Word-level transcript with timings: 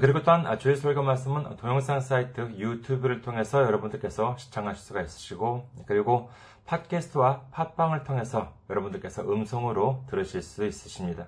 그리고 0.00 0.22
또한 0.22 0.58
주일 0.58 0.76
설교 0.76 1.02
말씀은 1.02 1.56
동영상 1.56 2.00
사이트 2.00 2.40
유튜브를 2.56 3.20
통해서 3.20 3.62
여러분들께서 3.62 4.36
시청하실 4.36 4.82
수가 4.82 5.02
있으시고 5.02 5.68
그리고 5.86 6.30
팟캐스트와 6.66 7.42
팟빵을 7.52 8.02
통해서 8.04 8.52
여러분들께서 8.70 9.22
음성으로 9.22 10.04
들으실 10.08 10.42
수 10.42 10.66
있으십니다. 10.66 11.26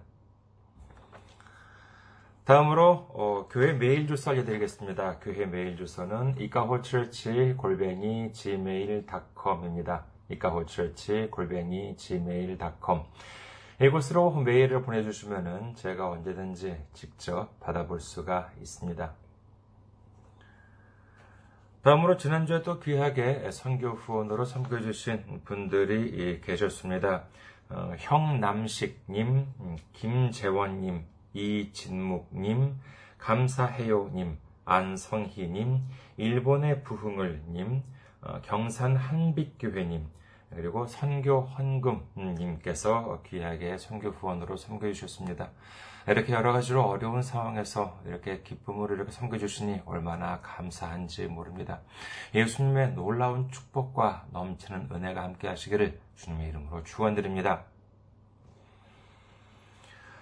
다음으로 2.45 3.09
어, 3.13 3.49
교회 3.51 3.73
메일 3.73 4.07
주소 4.07 4.31
알려드리겠습니다. 4.31 5.19
교회 5.19 5.47
메일 5.47 5.77
주소는 5.77 6.37
이카호처치 6.39 7.55
골뱅이 7.57 8.33
gmail.com입니다. 8.33 10.05
이카호처치 10.31 11.29
골뱅이 11.31 11.97
gmail.com 11.97 13.03
이곳으로 13.79 14.31
메일을 14.41 14.83
보내주시면 14.83 15.75
제가 15.75 16.09
언제든지 16.09 16.83
직접 16.95 17.61
받아볼 17.61 18.01
수가 18.01 18.51
있습니다. 18.61 19.13
다음으로 21.83 22.17
지난주에 22.17 22.63
또 22.63 22.81
귀하게 22.81 23.51
선교 23.51 23.91
후원으로 23.91 24.47
섬겨주신 24.47 25.43
분들이 25.45 26.41
계셨습니다. 26.41 27.25
어, 27.69 27.93
형남식님, 27.99 29.47
김재원님, 29.93 31.05
이진묵님, 31.35 32.81
감사해요님, 33.19 34.39
안성희님, 34.65 35.81
일본의 36.17 36.83
부흥을님, 36.83 37.83
어, 38.23 38.41
경산 38.43 38.97
한빛교회님, 38.97 40.07
그리고 40.57 40.87
선교 40.87 41.43
헌금님께서 41.43 43.23
귀하게 43.27 43.77
선교 43.77 44.09
후원으로 44.09 44.57
섬겨 44.57 44.91
주셨습니다. 44.93 45.51
이렇게 46.09 46.33
여러 46.33 46.53
가지로 46.53 46.83
어려운 46.83 47.21
상황에서 47.21 48.01
이렇게 48.07 48.43
기쁨으로 48.43 48.95
이렇게 48.95 49.11
섬겨 49.11 49.39
주시니 49.39 49.83
얼마나 49.85 50.41
감사한지 50.41 51.27
모릅니다. 51.27 51.81
예수님의 52.35 52.93
놀라운 52.95 53.51
축복과 53.51 54.27
넘치는 54.33 54.89
은혜가 54.91 55.23
함께 55.23 55.49
하시기를 55.49 56.01
주님의 56.17 56.49
이름으로 56.49 56.85
축원드립니다. 56.85 57.65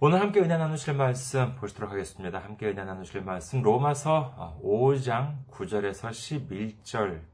오늘 0.00 0.20
함께 0.20 0.38
은혜 0.38 0.56
나누실 0.56 0.94
말씀 0.94 1.56
보시도록 1.56 1.90
하겠습니다. 1.90 2.38
함께 2.38 2.68
은혜 2.68 2.84
나누실 2.84 3.22
말씀 3.22 3.62
로마서 3.62 4.60
5장 4.62 5.44
9절에서 5.50 6.10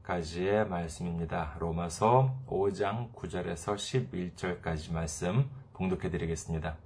11절까지의 0.07 0.67
말씀입니다. 0.67 1.57
로마서 1.59 2.35
5장 2.47 3.13
9절에서 3.13 3.75
11절까지 4.63 4.91
말씀 4.91 5.47
봉독해 5.73 6.09
드리겠습니다. 6.09 6.77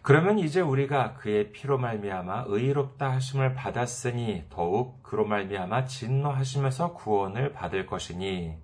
그러면 0.00 0.38
이제 0.38 0.62
우리가 0.62 1.16
그의 1.16 1.52
피로 1.52 1.76
말미암아 1.76 2.44
의롭다 2.46 3.12
하심을 3.12 3.52
받았으니 3.52 4.44
더욱 4.48 5.02
그로 5.02 5.26
말미암아 5.26 5.84
진노하시면서 5.84 6.94
구원을 6.94 7.52
받을 7.52 7.84
것이니 7.84 8.56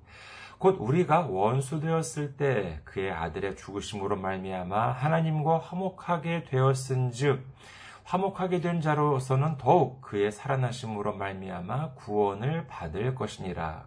곧 0.59 0.77
우리가 0.81 1.27
원수 1.27 1.81
되었을 1.81 2.37
때 2.37 2.81
그의 2.85 3.13
아들의 3.13 3.57
죽으심으로 3.57 4.17
말미암아 4.17 4.93
하나님과 4.93 5.59
화목하게 5.59 6.45
되었은즉 6.45 7.45
화목하게 8.05 8.61
된 8.61 8.81
자로서는 8.81 9.59
더욱 9.59 10.01
그의 10.01 10.31
살아나심으로 10.33 11.17
말미암아 11.17 11.95
구원을 11.95 12.67
받을 12.69 13.15
것이니라. 13.15 13.85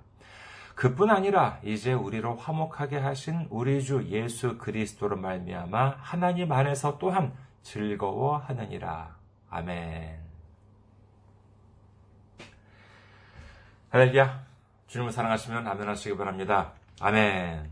그뿐 0.75 1.09
아니라 1.09 1.59
이제 1.63 1.94
우리로 1.94 2.35
화목하게 2.35 2.97
하신 3.00 3.47
우리 3.50 3.84
주 3.84 4.06
예수 4.09 4.57
그리스도로 4.57 5.18
말미암아 5.18 5.96
하나님 6.00 6.51
안에서 6.51 6.97
또한 6.97 7.34
즐거워하느니라. 7.63 9.16
아멘. 9.50 10.19
할렐루야. 13.90 14.49
주님을 14.89 15.11
사랑하시면 15.11 15.67
아멘하시기 15.67 16.17
바랍니다. 16.17 16.73
아멘. 17.00 17.69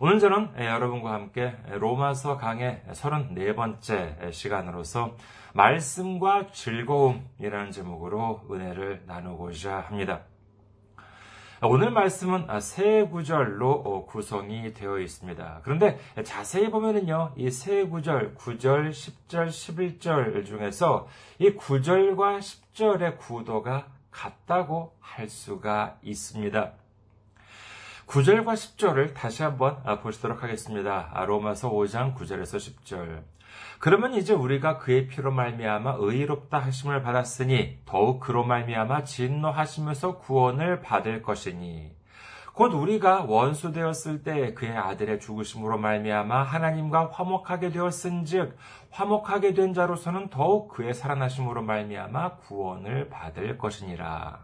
오늘 0.00 0.18
저는 0.18 0.54
여러분과 0.58 1.12
함께 1.12 1.54
로마서 1.68 2.38
강의 2.38 2.82
34번째 2.90 4.32
시간으로서 4.32 5.14
말씀과 5.52 6.46
즐거움이라는 6.50 7.70
제목으로 7.70 8.46
은혜를 8.50 9.02
나누고자 9.06 9.80
합니다. 9.88 10.20
오늘 11.60 11.90
말씀은 11.90 12.46
세 12.60 13.04
구절로 13.04 14.06
구성이 14.06 14.72
되어 14.72 15.00
있습니다. 15.00 15.60
그런데 15.64 15.98
자세히 16.24 16.70
보면은요, 16.70 17.32
이 17.36 17.50
세 17.50 17.84
구절, 17.84 18.36
9절, 18.36 18.90
10절, 18.90 19.48
11절 19.48 20.46
중에서 20.46 21.08
이 21.40 21.50
9절과 21.50 22.38
10절의 22.38 23.18
구도가 23.18 23.97
같다고 24.10 24.96
할 25.00 25.28
수가 25.28 25.98
있습니다. 26.02 26.72
9절과 28.06 28.54
10절을 28.54 29.14
다시 29.14 29.42
한번 29.42 29.82
보시도록 30.02 30.42
하겠습니다. 30.42 31.12
로마서 31.26 31.70
5장 31.70 32.14
9절에서 32.14 32.56
10절. 32.56 33.22
그러면 33.78 34.14
이제 34.14 34.32
우리가 34.32 34.78
그의 34.78 35.06
피로 35.08 35.30
말미암아 35.30 35.96
의롭다 35.98 36.58
하심을 36.58 37.02
받았으니 37.02 37.78
더욱 37.84 38.20
그로 38.20 38.44
말미암아 38.44 39.04
진노하시면서 39.04 40.18
구원을 40.18 40.80
받을 40.80 41.22
것이니 41.22 41.98
곧 42.54 42.74
우리가 42.74 43.22
원수 43.22 43.70
되었을 43.70 44.24
때 44.24 44.52
그의 44.52 44.76
아들의 44.76 45.20
죽으심으로 45.20 45.78
말미암아 45.78 46.42
하나님과 46.42 47.10
화목하게 47.12 47.70
되었은즉 47.70 48.56
화목하게 48.90 49.54
된 49.54 49.74
자로서는 49.74 50.30
더욱 50.30 50.68
그의 50.68 50.94
살아나심으로 50.94 51.62
말미암아 51.62 52.36
구원을 52.38 53.08
받을 53.08 53.58
것이니라. 53.58 54.40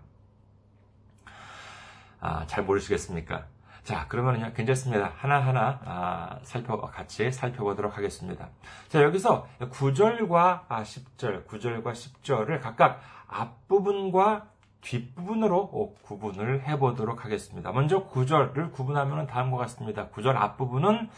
아, 2.20 2.46
잘 2.46 2.64
모르시겠습니까? 2.64 3.46
자, 3.82 4.08
그러면요, 4.08 4.52
괜찮습니다. 4.54 5.12
하나하나, 5.16 5.80
아, 5.84 6.38
살펴, 6.42 6.80
같이 6.80 7.30
살펴보도록 7.30 7.98
하겠습니다. 7.98 8.48
자, 8.88 9.02
여기서 9.02 9.46
9절과 9.60 10.66
10절, 10.68 11.46
9절과 11.46 11.92
10절을 11.92 12.62
각각 12.62 13.02
앞부분과 13.28 14.46
뒷부분으로 14.80 15.96
구분을 16.02 16.66
해보도록 16.66 17.24
하겠습니다. 17.24 17.72
먼저 17.72 18.04
구절을 18.04 18.70
구분하면 18.70 19.26
다음과 19.26 19.56
같습니다. 19.58 20.08
구절 20.08 20.36
앞부분은 20.36 21.08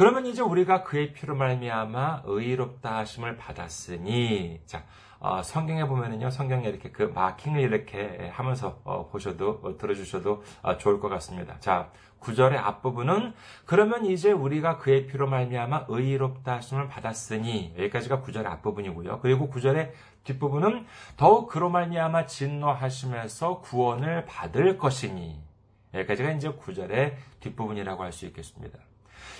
그러면 0.00 0.24
이제 0.24 0.40
우리가 0.40 0.82
그의 0.82 1.12
피로 1.12 1.36
말미암아 1.36 2.22
의롭다 2.24 2.96
하심을 2.96 3.36
받았으니 3.36 4.62
자 4.64 4.86
어, 5.18 5.42
성경에 5.42 5.84
보면은요 5.84 6.30
성경에 6.30 6.66
이렇게 6.70 6.90
그 6.90 7.02
마킹을 7.02 7.60
이렇게 7.60 8.30
하면서 8.32 8.80
어, 8.84 9.10
보셔도 9.10 9.60
어, 9.62 9.76
들어주셔도 9.76 10.42
어, 10.62 10.78
좋을 10.78 11.00
것 11.00 11.10
같습니다. 11.10 11.60
자 11.60 11.92
구절의 12.18 12.58
앞부분은 12.58 13.34
그러면 13.66 14.06
이제 14.06 14.32
우리가 14.32 14.78
그의 14.78 15.06
피로 15.06 15.28
말미암아 15.28 15.84
의롭다 15.88 16.54
하심을 16.54 16.88
받았으니 16.88 17.74
여기까지가 17.76 18.22
구절의 18.22 18.50
앞부분이고요. 18.52 19.20
그리고 19.20 19.50
구절의 19.50 19.92
뒷부분은 20.24 20.86
더욱 21.18 21.50
그로 21.50 21.68
말미암아 21.68 22.24
진노하심에서 22.24 23.60
구원을 23.60 24.24
받을 24.24 24.78
것이니 24.78 25.42
여기까지가 25.92 26.30
이제 26.30 26.48
구절의 26.48 27.18
뒷부분이라고 27.40 28.02
할 28.02 28.12
수 28.12 28.24
있겠습니다. 28.24 28.78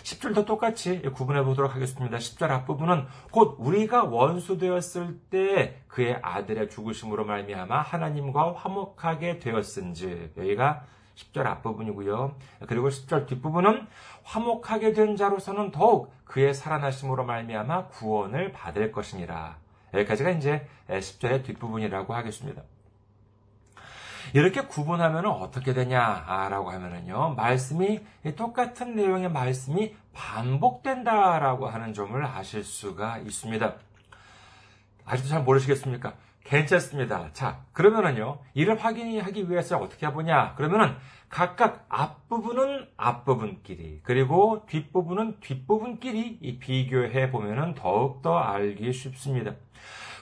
10절도 0.03 0.47
똑같이 0.47 1.03
구분해 1.03 1.43
보도록 1.44 1.75
하겠습니다. 1.75 2.17
10절 2.17 2.50
앞부분은 2.50 3.06
곧 3.31 3.56
우리가 3.59 4.05
원수 4.05 4.59
되었을 4.59 5.19
때 5.31 5.82
그의 5.88 6.19
아들의 6.23 6.71
죽으심으로 6.71 7.25
말미암아 7.25 7.81
하나님과 7.81 8.55
화목하게 8.55 9.38
되었은지 9.38 10.32
여기가 10.37 10.85
10절 11.17 11.47
앞부분이고요. 11.47 12.37
그리고 12.67 12.88
10절 12.88 13.27
뒷부분은 13.27 13.87
화목하게 14.23 14.93
된 14.93 15.17
자로서는 15.17 15.71
더욱 15.71 16.12
그의 16.25 16.55
살아나심으로 16.55 17.25
말미암아 17.25 17.88
구원을 17.88 18.53
받을 18.53 18.93
것이니라. 18.93 19.59
여기까지가 19.94 20.31
이제 20.31 20.67
10절의 20.88 21.44
뒷부분이라고 21.44 22.15
하겠습니다. 22.15 22.62
이렇게 24.34 24.62
구분하면 24.62 25.26
어떻게 25.26 25.72
되냐라고 25.72 26.70
하면은요, 26.70 27.34
말씀이 27.37 28.00
똑같은 28.37 28.94
내용의 28.94 29.31
말씀이 29.31 29.94
반복된다라고 30.12 31.69
하는 31.69 31.94
점을 31.94 32.25
아실 32.25 32.64
수가 32.64 33.19
있습니다. 33.19 33.75
아직도 35.05 35.28
잘 35.28 35.43
모르시겠습니까? 35.43 36.14
괜찮습니다. 36.44 37.28
자, 37.32 37.61
그러면은요, 37.72 38.38
이를 38.55 38.82
확인하기 38.82 39.50
위해서 39.50 39.76
어떻게 39.78 40.06
해보냐? 40.06 40.55
그러면은 40.55 40.96
각각 41.28 41.84
앞부분은 41.88 42.88
앞부분끼리, 42.96 44.00
그리고 44.02 44.64
뒷부분은 44.67 45.38
뒷부분끼리 45.40 46.58
비교해 46.58 47.31
보면은 47.31 47.75
더욱더 47.75 48.38
알기 48.38 48.93
쉽습니다. 48.93 49.52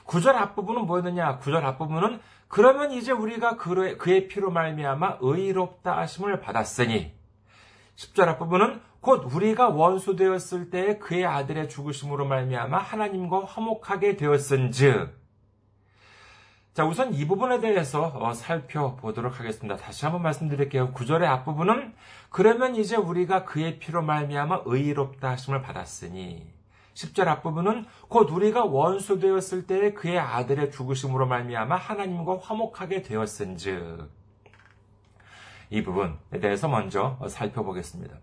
구절 0.05 0.37
앞부분은 0.37 0.87
뭐였느냐? 0.87 1.39
구절 1.39 1.65
앞부분은 1.65 2.21
그러면 2.49 2.93
이제 2.93 3.12
우리가 3.12 3.56
그의 3.56 4.29
피로 4.29 4.50
말미암아 4.50 5.19
의롭다 5.21 5.99
하심을 5.99 6.41
받았으니 6.41 7.12
10절 7.97 8.29
앞부분은 8.29 8.81
곧 9.00 9.31
우리가 9.33 9.69
원수 9.69 10.17
되었을 10.17 10.71
때 10.71 10.99
그의 10.99 11.25
아들의 11.27 11.69
죽으심으로 11.69 12.27
말미암아 12.27 12.79
하나님과 12.79 13.45
화목하게 13.45 14.17
되었은즉 14.17 15.19
자, 16.79 16.85
우선 16.85 17.12
이 17.12 17.27
부분에 17.27 17.59
대해서 17.59 18.12
어, 18.15 18.33
살펴보도록 18.33 19.41
하겠습니다. 19.41 19.75
다시 19.75 20.05
한번 20.05 20.23
말씀드릴게요. 20.23 20.93
구절의 20.93 21.29
앞부분은 21.29 21.93
그러면 22.31 22.77
이제 22.77 22.95
우리가 22.95 23.45
그의 23.45 23.81
피로 23.81 24.00
말미암아 24.00 24.62
의롭다 24.65 25.31
하심을 25.31 25.61
받았으니 25.61 26.58
10절 26.99 27.29
앞부분은 27.29 27.87
곧 28.09 28.31
우리가 28.31 28.65
원수 28.65 29.21
되었을 29.21 29.67
때 29.67 29.93
그의 29.93 30.19
아들의 30.19 30.73
죽으심으로 30.73 31.27
말미암아 31.27 31.77
하나님과 31.77 32.39
화목하게 32.43 33.03
되었은즉 33.03 34.11
이 35.71 35.83
부분에 35.83 36.41
대해서 36.41 36.67
먼저 36.67 37.19
살펴보겠습니다. 37.29 38.17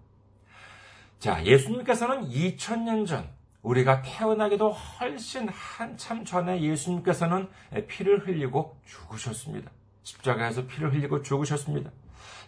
자, 1.19 1.43
예수님께서는 1.45 2.27
2000년 2.29 3.07
전 3.07 3.29
우리가 3.61 4.01
태어나기도 4.01 4.71
훨씬 4.71 5.47
한참 5.49 6.25
전에 6.25 6.61
예수님께서는 6.61 7.47
피를 7.87 8.27
흘리고 8.27 8.77
죽으셨습니다. 8.85 9.71
십자가에서 10.03 10.67
피를 10.67 10.93
흘리고 10.93 11.21
죽으셨습니다. 11.21 11.91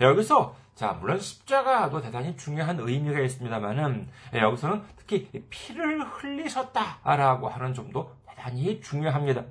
여기서 0.02 0.56
자 0.78 0.94
물론 0.94 1.20
십자가도 1.20 2.02
대단히 2.02 2.38
중요한 2.38 2.80
의미가 2.80 3.20
있습니다만은 3.22 4.10
여기서는 4.32 4.84
특히 4.96 5.28
피를 5.50 6.04
흘리셨다라고 6.04 7.50
하는 7.50 7.74
점도 7.74 8.16
대단히 8.28 8.80
중요합니다. 8.80 9.44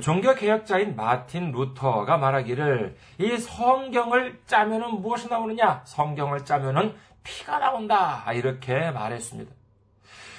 종교 0.00 0.34
개혁자인 0.34 0.96
마틴 0.96 1.52
루터가 1.52 2.18
말하기를 2.18 2.96
이 3.18 3.36
성경을 3.36 4.40
짜면은 4.44 5.00
무엇이 5.00 5.28
나오느냐? 5.28 5.82
성경을 5.84 6.44
짜면은 6.44 6.96
피가 7.22 7.60
나온다 7.60 8.24
이렇게 8.32 8.90
말했습니다. 8.90 9.52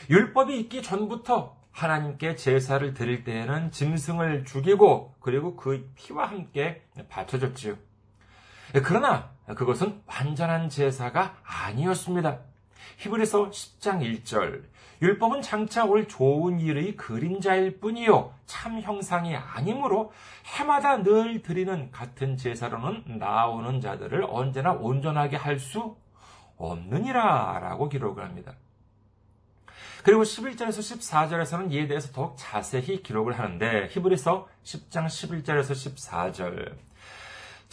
율법이 0.10 0.60
있기 0.60 0.84
전부터 0.84 1.56
하나님께 1.72 2.36
제사를 2.36 2.94
드릴 2.94 3.24
때에는 3.24 3.72
짐승을 3.72 4.44
죽이고 4.44 5.16
그리고 5.22 5.56
그 5.56 5.90
피와 5.96 6.26
함께 6.26 6.84
바쳐졌지요. 7.08 7.76
그러나 8.84 9.33
그것은 9.46 10.02
완전한 10.06 10.70
제사가 10.70 11.36
아니었습니다. 11.44 12.40
히브리서 12.98 13.50
10장 13.50 14.24
1절 14.24 14.64
율법은 15.02 15.42
장차 15.42 15.84
올 15.84 16.08
좋은 16.08 16.60
일의 16.60 16.96
그림자일 16.96 17.80
뿐이요 17.80 18.34
참 18.46 18.80
형상이 18.80 19.36
아니므로 19.36 20.14
해마다 20.46 21.04
늘 21.04 21.42
드리는 21.42 21.92
같은 21.92 22.38
제사로는 22.38 23.18
나오는 23.18 23.82
자들을 23.82 24.26
언제나 24.30 24.72
온전하게 24.72 25.36
할 25.38 25.60
수 25.60 25.98
없느니라 26.58 27.60
라고 27.60 27.90
기록을 27.90 28.24
합니다. 28.24 28.54
그리고 30.04 30.24
11절에서 30.24 30.80
14절에서는 30.80 31.72
이에 31.72 31.88
대해서 31.88 32.12
더욱 32.12 32.36
자세히 32.38 33.02
기록을 33.02 33.40
하는데 33.40 33.88
히브리서 33.92 34.48
10장 34.64 35.06
11절에서 35.06 35.72
14절 35.72 36.76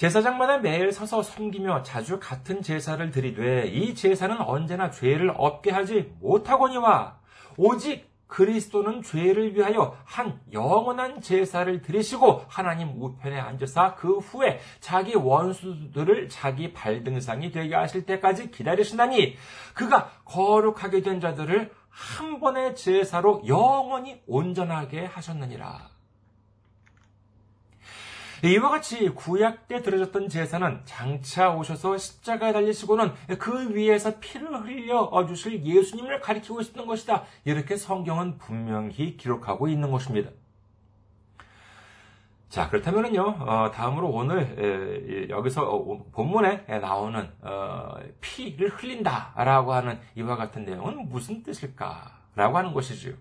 제사장마다 0.01 0.57
매일 0.57 0.93
서서 0.93 1.23
섬기며 1.23 1.83
자주 1.83 2.19
같은 2.19 2.63
제사를 2.63 3.11
드리되 3.11 3.67
이 3.67 3.95
제사는 3.95 4.41
언제나 4.41 4.91
죄를 4.91 5.31
없게 5.37 5.71
하지 5.73 6.11
못하거니와 6.23 7.19
오직 7.59 8.09
그리스도는 8.27 9.03
죄를 9.03 9.55
위하여 9.55 9.95
한 10.05 10.41
영원한 10.55 11.21
제사를 11.21 11.83
드리시고 11.83 12.47
하나님 12.49 12.95
우편에 12.99 13.39
앉으사 13.39 13.95
그 13.97 14.17
후에 14.17 14.61
자기 14.81 15.15
원수들을 15.17 16.31
자기 16.31 16.73
발등상이 16.73 17.53
되게 17.53 17.75
하실 17.75 18.07
때까지 18.07 18.51
기다리시나니 18.51 19.37
그가 19.75 20.13
거룩하게 20.25 21.03
된 21.03 21.21
자들을 21.21 21.71
한 21.91 22.41
번의 22.41 22.75
제사로 22.75 23.43
영원히 23.47 24.23
온전하게 24.27 25.05
하셨느니라. 25.05 25.90
이와 28.43 28.71
같이 28.71 29.11
구약 29.11 29.69
때 29.69 29.83
들어졌던 29.83 30.29
제사는 30.29 30.81
장차 30.85 31.51
오셔서 31.55 31.99
십자가에 31.99 32.53
달리시고는 32.53 33.13
그 33.39 33.75
위에서 33.75 34.19
피를 34.19 34.53
흘려 34.63 35.11
주실 35.27 35.65
예수님을 35.65 36.21
가리키고 36.21 36.61
있었던 36.61 36.87
것이다. 36.87 37.25
이렇게 37.45 37.77
성경은 37.77 38.39
분명히 38.39 39.17
기록하고 39.17 39.69
있는 39.69 39.91
것입니다. 39.91 40.31
자, 42.49 42.69
그렇다면요, 42.69 43.23
어, 43.23 43.71
다음으로 43.71 44.09
오늘, 44.09 44.41
에, 44.59 45.29
여기서 45.29 45.71
어, 45.71 46.05
본문에 46.11 46.65
나오는, 46.81 47.31
어, 47.43 47.95
피를 48.21 48.71
흘린다라고 48.71 49.73
하는 49.73 50.01
이와 50.17 50.35
같은 50.35 50.65
내용은 50.65 51.09
무슨 51.09 51.45
뜻일까라고 51.45 52.59
하는 52.59 52.73
것이지요. 52.73 53.15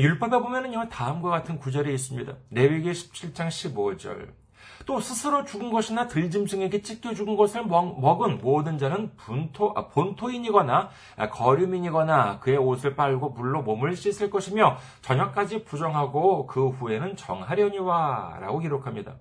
율법에 0.00 0.38
보면은요, 0.38 0.88
다음과 0.88 1.30
같은 1.30 1.58
구절이 1.58 1.92
있습니다. 1.94 2.32
레위기 2.50 2.90
17장 2.90 3.48
15절. 3.48 4.32
또 4.86 5.00
스스로 5.00 5.44
죽은 5.44 5.70
것이나 5.70 6.08
들짐승에게 6.08 6.82
찢겨 6.82 7.14
죽은 7.14 7.36
것을 7.36 7.64
먹, 7.64 8.24
은 8.24 8.40
모든 8.40 8.76
자는 8.76 9.14
분토, 9.16 9.72
아, 9.76 9.88
본토인이거나 9.88 10.90
아, 11.16 11.30
거류민이거나 11.30 12.40
그의 12.40 12.58
옷을 12.58 12.96
빨고 12.96 13.30
물로 13.30 13.62
몸을 13.62 13.96
씻을 13.96 14.30
것이며 14.30 14.76
저녁까지 15.00 15.64
부정하고 15.64 16.46
그 16.46 16.68
후에는 16.68 17.16
정하려니와 17.16 18.38
라고 18.40 18.58
기록합니다. 18.58 19.14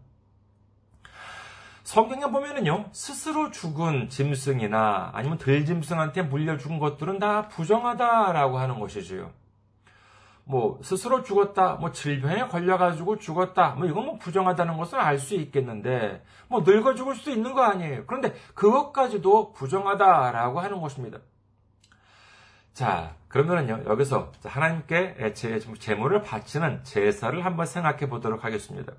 성경에 1.84 2.32
보면은요, 2.32 2.86
스스로 2.92 3.52
죽은 3.52 4.10
짐승이나 4.10 5.12
아니면 5.14 5.38
들짐승한테 5.38 6.24
물려 6.24 6.58
죽은 6.58 6.80
것들은 6.80 7.20
다 7.20 7.48
부정하다라고 7.50 8.58
하는 8.58 8.80
것이지요. 8.80 9.43
뭐 10.46 10.80
스스로 10.84 11.24
죽었다, 11.24 11.76
뭐 11.76 11.92
질병에 11.92 12.48
걸려가지고 12.48 13.18
죽었다, 13.18 13.72
뭐 13.72 13.88
이건 13.88 14.06
뭐 14.06 14.18
부정하다는 14.18 14.78
것을 14.78 15.00
알 15.00 15.18
수 15.20 15.36
있겠는데 15.36 16.24
뭐 16.50 16.62
늙어 16.66 16.96
죽을 16.96 17.16
수도 17.16 17.32
있는 17.32 17.54
거 17.54 17.64
아니에요. 17.64 18.06
그런데 18.08 18.34
그것까지도 18.54 19.54
부정하다라고 19.54 20.60
하는 20.60 20.82
것입니다. 20.82 21.20
자, 22.74 23.16
그러면은요 23.30 23.84
여기서 23.88 24.32
하나님께 24.44 25.34
제, 25.34 25.60
제물을 25.60 26.22
바치는 26.24 26.84
제사를 26.84 27.44
한번 27.46 27.66
생각해 27.66 28.10
보도록 28.10 28.44
하겠습니다. 28.44 28.94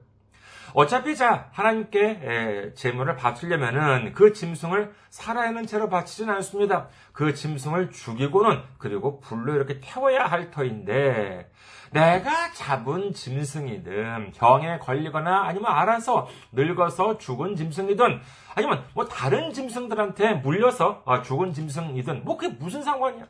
어차피 0.74 1.14
자 1.14 1.48
하나님께 1.52 2.72
제물을 2.74 3.14
바치려면은 3.14 4.12
그 4.12 4.32
짐승을 4.32 4.92
살아있는 5.08 5.66
채로 5.66 5.88
바치진 5.88 6.28
않습니다. 6.28 6.88
그 7.12 7.32
짐승을 7.32 7.92
죽이고는 7.92 8.60
그리고 8.78 9.20
불로 9.20 9.54
이렇게 9.54 9.78
태워야 9.80 10.26
할 10.26 10.50
터인데 10.50 11.48
내가 11.92 12.52
잡은 12.52 13.12
짐승이든 13.12 14.32
병에 14.32 14.78
걸리거나 14.78 15.44
아니면 15.44 15.70
알아서 15.70 16.26
늙어서 16.50 17.18
죽은 17.18 17.54
짐승이든 17.54 18.20
아니면 18.56 18.84
뭐 18.94 19.06
다른 19.06 19.52
짐승들한테 19.52 20.34
물려서 20.34 21.02
어, 21.04 21.22
죽은 21.22 21.52
짐승이든 21.52 22.24
뭐 22.24 22.36
그게 22.36 22.52
무슨 22.52 22.82
상관이야? 22.82 23.28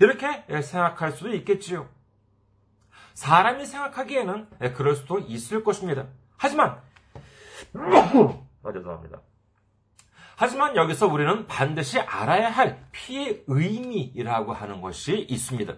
이렇게 0.00 0.42
생각할 0.60 1.12
수도 1.12 1.32
있겠지요. 1.34 1.86
사람이 3.14 3.64
생각하기에는 3.64 4.48
그럴 4.74 4.96
수도 4.96 5.20
있을 5.20 5.62
것입니다. 5.62 6.06
하지만 6.44 6.76
아, 7.72 8.72
죄송합니다. 8.72 9.18
하지만 10.36 10.76
여기서 10.76 11.06
우리는 11.06 11.46
반드시 11.46 11.98
알아야 12.00 12.50
할 12.50 12.84
피의 12.92 13.44
의미라고 13.46 14.52
하는 14.52 14.82
것이 14.82 15.24
있습니다. 15.26 15.74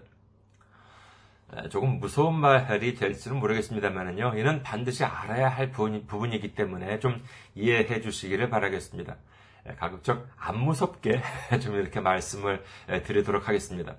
조금 1.70 2.00
무서운 2.00 2.34
말이 2.34 2.94
될지는 2.94 3.38
모르겠습니다만요. 3.38 4.32
이는 4.36 4.64
반드시 4.64 5.04
알아야 5.04 5.48
할 5.48 5.70
부분, 5.70 6.32
이 6.32 6.40
기 6.40 6.52
때문에 6.56 6.98
좀 6.98 7.22
이해해 7.54 8.00
주시기를 8.00 8.50
바라겠습니다. 8.50 9.16
가급적 9.78 10.26
안 10.36 10.58
무섭게 10.58 11.22
좀 11.62 11.76
이렇게 11.76 12.00
말씀을 12.00 12.64
드리도록 13.04 13.46
하겠습니다. 13.48 13.94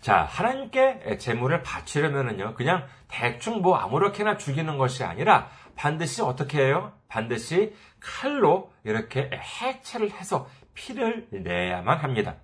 자, 0.00 0.22
하나님께 0.22 1.18
재물을 1.18 1.62
바치려면은요, 1.62 2.54
그냥 2.54 2.86
대충 3.08 3.60
뭐 3.60 3.76
아무렇게나 3.76 4.38
죽이는 4.38 4.78
것이 4.78 5.04
아니라 5.04 5.50
반드시 5.76 6.22
어떻게 6.22 6.64
해요? 6.64 6.92
반드시 7.08 7.74
칼로 8.00 8.72
이렇게 8.84 9.30
해체를 9.32 10.10
해서 10.10 10.48
피를 10.74 11.28
내야만 11.30 11.98
합니다. 11.98 12.36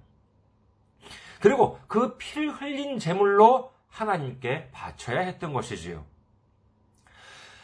그리고 1.41 1.79
그 1.87 2.17
피를 2.19 2.51
흘린 2.51 2.99
제물로 2.99 3.73
하나님께 3.89 4.71
바쳐야 4.73 5.21
했던 5.21 5.53
것이지요. 5.53 6.05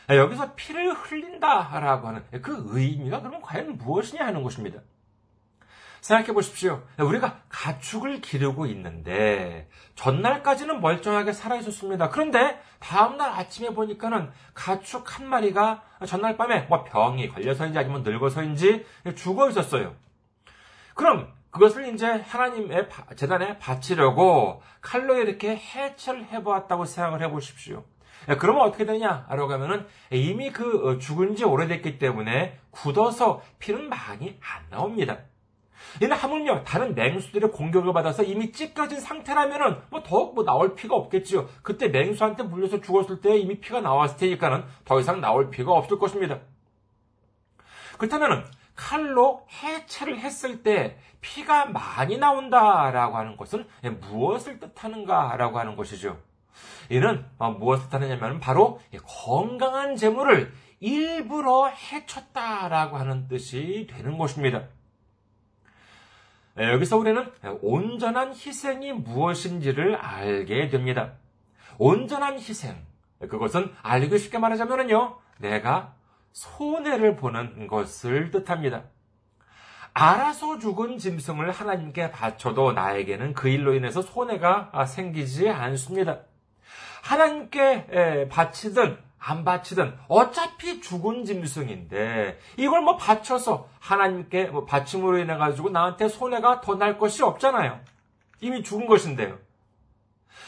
여기서 0.09 0.55
피를 0.55 0.93
흘린다라고 0.93 2.09
하는 2.09 2.25
그 2.43 2.65
의미가 2.69 3.21
그러면 3.21 3.43
과연 3.43 3.77
무엇이냐 3.77 4.25
하는 4.25 4.43
것입니다. 4.43 4.81
생각해 6.03 6.33
보십시오. 6.33 6.83
우리가 6.99 7.43
가축을 7.49 8.21
기르고 8.21 8.67
있는데 8.67 9.69
전날까지는 9.95 10.81
멀쩡하게 10.81 11.33
살아 11.33 11.57
있었습니다. 11.57 12.11
그런데 12.11 12.61
다음날 12.81 13.31
아침에 13.31 13.71
보니까는 13.71 14.31
가축 14.53 15.19
한 15.19 15.29
마리가 15.29 15.83
전날 16.07 16.37
밤에 16.37 16.63
뭐 16.63 16.83
병이 16.83 17.29
걸려서인지 17.29 17.79
아니면 17.79 18.03
늙어서인지 18.03 18.85
죽어 19.15 19.49
있었어요. 19.49 19.95
그럼 20.95 21.33
그것을 21.51 21.95
이제 21.95 22.07
하나님의 22.07 22.89
재단에 23.15 23.59
바치려고 23.59 24.61
칼로 24.81 25.17
이렇게 25.17 25.57
해체를 25.57 26.27
해보았다고 26.33 26.85
생각을 26.85 27.23
해보십시오. 27.23 27.85
그러면 28.41 28.63
어떻게 28.63 28.87
되냐 28.87 29.27
라고 29.29 29.53
하면은 29.53 29.87
이미 30.11 30.51
그 30.51 30.89
어, 30.89 30.99
죽은 30.99 31.37
지 31.37 31.45
오래됐기 31.45 31.99
때문에 31.99 32.59
굳어서 32.71 33.43
피는 33.59 33.89
많이 33.89 34.39
안 34.41 34.65
나옵니다. 34.71 35.19
얘는 36.01 36.17
하물며 36.17 36.65
다른 36.65 36.95
맹수들의 36.95 37.51
공격을 37.51 37.93
받아서 37.93 38.23
이미 38.23 38.53
찢겨진 38.53 39.01
상태라면은 39.01 39.79
뭐 39.91 40.03
더욱 40.03 40.35
뭐 40.35 40.45
나올 40.45 40.75
피가 40.75 40.95
없겠지요. 40.95 41.49
그때 41.63 41.89
맹수한테 41.89 42.45
물려서 42.45 42.81
죽었을 42.81 43.21
때 43.21 43.37
이미 43.37 43.61
피가 43.61 43.81
나왔을 43.81 44.17
테니까는 44.17 44.65
더 44.85 45.01
이상 45.01 45.21
나올 45.21 45.51
피가 45.51 45.73
없을 45.73 45.99
것입니다. 45.99 46.39
그렇다면은 47.99 48.45
칼로 48.75 49.47
해체를 49.63 50.19
했을 50.19 50.63
때 50.63 50.99
피가 51.21 51.67
많이 51.67 52.19
나온다라고 52.19 53.17
하는 53.17 53.37
것은 53.37 53.67
무엇을 54.01 54.59
뜻하는가라고 54.59 55.59
하는 55.59 55.77
것이죠. 55.77 56.19
이는 56.91 57.25
어, 57.39 57.51
무엇을 57.51 57.89
뜻하느냐면 57.89 58.41
바로 58.41 58.81
건강한 59.05 59.97
재물을 59.97 60.53
일부러 60.81 61.69
해쳤다라고 61.69 62.97
하는 62.97 63.29
뜻이 63.29 63.87
되는 63.91 64.19
것입니다. 64.19 64.65
네, 66.55 66.71
여기서 66.71 66.99
우리는 66.99 67.31
온전한 67.63 68.33
희생이 68.33 68.93
무엇인지를 68.93 69.97
알게 69.97 70.69
됩니다. 70.69 71.13
온전한 71.79 72.35
희생. 72.35 72.77
그것은 73.21 73.73
알기 73.83 74.19
쉽게 74.19 74.39
말하자면요. 74.39 75.19
내가 75.39 75.95
손해를 76.33 77.17
보는 77.17 77.67
것을 77.69 78.31
뜻합니다. 78.31 78.83
알아서 79.95 80.59
죽은 80.59 80.99
짐승을 80.99 81.51
하나님께 81.51 82.11
바쳐도 82.11 82.73
나에게는 82.73 83.33
그 83.33 83.49
일로 83.49 83.75
인해서 83.75 84.03
손해가 84.03 84.85
생기지 84.87 85.49
않습니다. 85.49 86.21
하나님께 87.03 88.29
바치든 88.31 88.99
안 89.25 89.45
바치든 89.45 89.97
어차피 90.09 90.81
죽은 90.81 91.25
짐승인데 91.25 92.41
이걸 92.57 92.81
뭐 92.83 92.97
바쳐서 92.97 93.69
하나님께 93.79 94.47
뭐 94.47 94.65
바침으로 94.65 95.19
인해 95.19 95.37
가지고 95.37 95.71
나한테 95.71 96.09
손해가 96.09 96.61
더 96.61 96.75
날 96.75 96.99
것이 96.99 97.23
없잖아요. 97.23 97.79
이미 98.41 98.63
죽은 98.65 98.87
것인데요. 98.87 99.39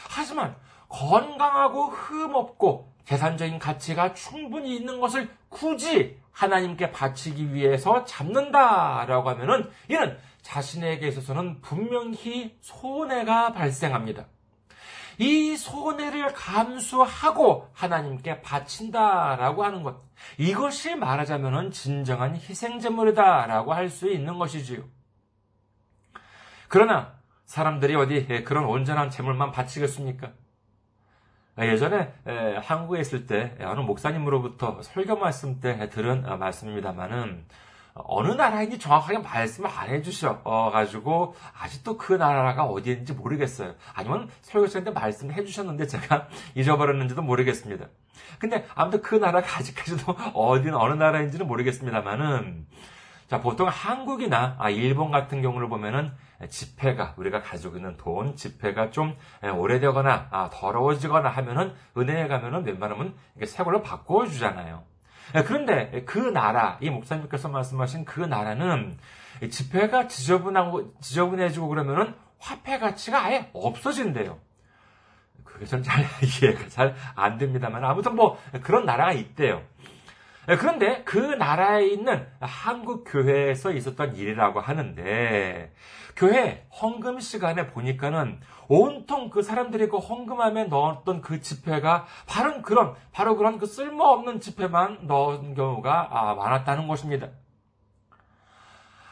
하지만 0.09 0.55
건강하고 0.89 1.87
흠없고 1.87 2.91
재산적인 3.05 3.59
가치가 3.59 4.13
충분히 4.13 4.75
있는 4.75 4.99
것을 4.99 5.29
굳이 5.47 6.17
하나님께 6.31 6.91
바치기 6.91 7.53
위해서 7.53 8.03
잡는다라고 8.03 9.29
하면은 9.29 9.69
이는 9.87 10.17
자신에게 10.41 11.07
있어서는 11.07 11.61
분명히 11.61 12.57
손해가 12.61 13.53
발생합니다. 13.53 14.25
이 15.17 15.55
손해를 15.55 16.33
감수하고 16.33 17.69
하나님께 17.73 18.41
바친다라고 18.41 19.63
하는 19.63 19.83
것. 19.83 20.03
이것이 20.37 20.95
말하자면 20.95 21.71
진정한 21.71 22.35
희생제물이다라고 22.35 23.73
할 23.73 23.89
수 23.89 24.09
있는 24.11 24.37
것이지요. 24.39 24.83
그러나 26.67 27.13
사람들이 27.45 27.95
어디 27.95 28.43
그런 28.43 28.65
온전한 28.65 29.09
제물만 29.09 29.51
바치겠습니까? 29.51 30.31
예전에 31.59 32.13
한국에 32.61 32.99
있을 32.99 33.27
때 33.27 33.55
어느 33.61 33.79
목사님으로부터 33.79 34.81
설교 34.81 35.15
말씀 35.17 35.61
때 35.61 35.89
들은 35.89 36.27
어, 36.27 36.35
말씀입니다만은 36.35 37.45
어느 37.95 38.33
나라인지 38.33 38.77
정확하게 38.77 39.19
말씀을 39.19 39.69
안 39.69 39.89
해주셔 39.89 40.43
가지고 40.43 41.33
아직도 41.57 41.97
그 41.97 42.13
나라가 42.13 42.65
어디인지 42.65 43.13
모르겠어요. 43.13 43.73
아니면 43.93 44.29
설교시간때 44.41 44.91
말씀을 44.91 45.33
해주셨는데 45.35 45.87
제가 45.87 46.27
잊어버렸는지도 46.55 47.21
모르겠습니다. 47.21 47.87
근데 48.37 48.65
아무튼 48.75 49.01
그 49.01 49.15
나라가 49.15 49.47
아직까지도 49.57 50.13
어디는 50.35 50.75
어느 50.75 50.93
나라인지는 50.93 51.47
모르겠습니다만은 51.47 52.67
자 53.27 53.41
보통 53.41 53.67
한국이나 53.67 54.55
아, 54.59 54.69
일본 54.69 55.09
같은 55.09 55.41
경우를 55.41 55.69
보면은 55.69 56.11
지폐가 56.49 57.13
우리가 57.15 57.41
가지고 57.41 57.77
있는 57.77 57.95
돈 57.95 58.35
지폐가 58.35 58.91
좀 58.91 59.15
오래되거나 59.41 60.27
아, 60.31 60.49
더러워지거나 60.51 61.29
하면은 61.29 61.73
은행에 61.97 62.27
가면은 62.27 62.65
웬만하면 62.65 63.15
새 63.45 63.63
걸로 63.63 63.81
바꿔 63.81 64.27
주잖아요. 64.27 64.83
예, 65.35 65.43
그런데 65.43 66.03
그 66.05 66.19
나라, 66.19 66.77
이 66.81 66.89
목사님께서 66.89 67.49
말씀하신 67.49 68.05
그 68.05 68.21
나라는 68.21 68.97
지폐가 69.49 70.07
지저분하고, 70.07 70.93
지저분해지고 71.01 71.67
그러면은 71.67 72.13
화폐 72.39 72.77
가치가 72.77 73.23
아예 73.25 73.49
없어진대요. 73.53 74.37
그게 75.43 75.65
전 75.65 75.81
잘 75.83 76.05
이해가 76.21 76.67
잘 76.69 76.95
안 77.15 77.37
됩니다만 77.37 77.83
아무튼 77.83 78.15
뭐 78.15 78.37
그런 78.63 78.85
나라가 78.85 79.13
있대요. 79.13 79.61
예, 80.47 80.57
그런데 80.57 81.03
그 81.03 81.17
나라에 81.17 81.87
있는 81.87 82.27
한국 82.39 83.03
교회에서 83.07 83.71
있었던 83.71 84.15
일이라고 84.15 84.59
하는데 84.59 85.73
교회 86.15 86.65
헌금 86.81 87.19
시간에 87.19 87.67
보니까는 87.67 88.39
온통 88.67 89.29
그 89.29 89.41
사람들이 89.41 89.89
그 89.89 89.97
헌금함에 89.97 90.65
넣었던 90.65 91.21
그 91.21 91.41
지폐가 91.41 92.05
바로 92.27 92.61
그런 92.61 92.95
바로 93.11 93.35
그런 93.35 93.57
그 93.57 93.65
쓸모없는 93.65 94.39
지폐만 94.39 95.07
넣은 95.07 95.55
경우가 95.55 96.09
아, 96.11 96.35
많았다는 96.35 96.87
것입니다. 96.87 97.29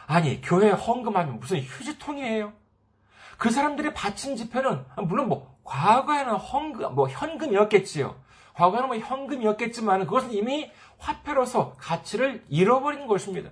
아니 0.05 0.41
교회 0.41 0.69
헌금하면 0.69 1.39
무슨 1.39 1.59
휴지통이에요? 1.59 2.53
그 3.37 3.49
사람들이 3.49 3.93
바친 3.93 4.35
지폐는 4.35 4.85
물론 5.07 5.29
뭐 5.29 5.57
과거에는 5.63 6.35
헌금 6.35 6.95
뭐 6.95 7.09
현금이었겠지요. 7.09 8.22
과거에는 8.53 8.87
뭐 8.87 8.97
현금이었겠지만 8.97 10.05
그것은 10.05 10.31
이미 10.31 10.71
화폐로서 10.97 11.73
가치를 11.77 12.43
잃어버린 12.49 13.07
것입니다. 13.07 13.51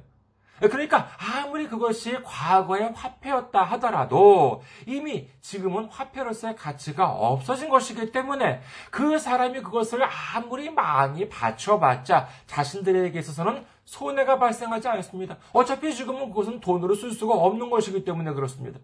그러니까 0.69 1.09
아무리 1.17 1.67
그것이 1.67 2.21
과거의 2.23 2.91
화폐였다 2.93 3.63
하더라도 3.63 4.61
이미 4.85 5.27
지금은 5.41 5.85
화폐로서의 5.85 6.55
가치가 6.55 7.09
없어진 7.09 7.69
것이기 7.69 8.11
때문에 8.11 8.61
그 8.91 9.17
사람이 9.17 9.61
그것을 9.61 10.03
아무리 10.03 10.69
많이 10.69 11.27
바쳐봤자 11.29 12.27
자신들에게 12.45 13.17
있어서는 13.17 13.65
손해가 13.85 14.37
발생하지 14.37 14.87
않습니다. 14.87 15.37
어차피 15.51 15.95
지금은 15.95 16.29
그것은 16.29 16.59
돈으로 16.59 16.93
쓸 16.93 17.11
수가 17.11 17.33
없는 17.33 17.69
것이기 17.71 18.05
때문에 18.05 18.31
그렇습니다. 18.33 18.79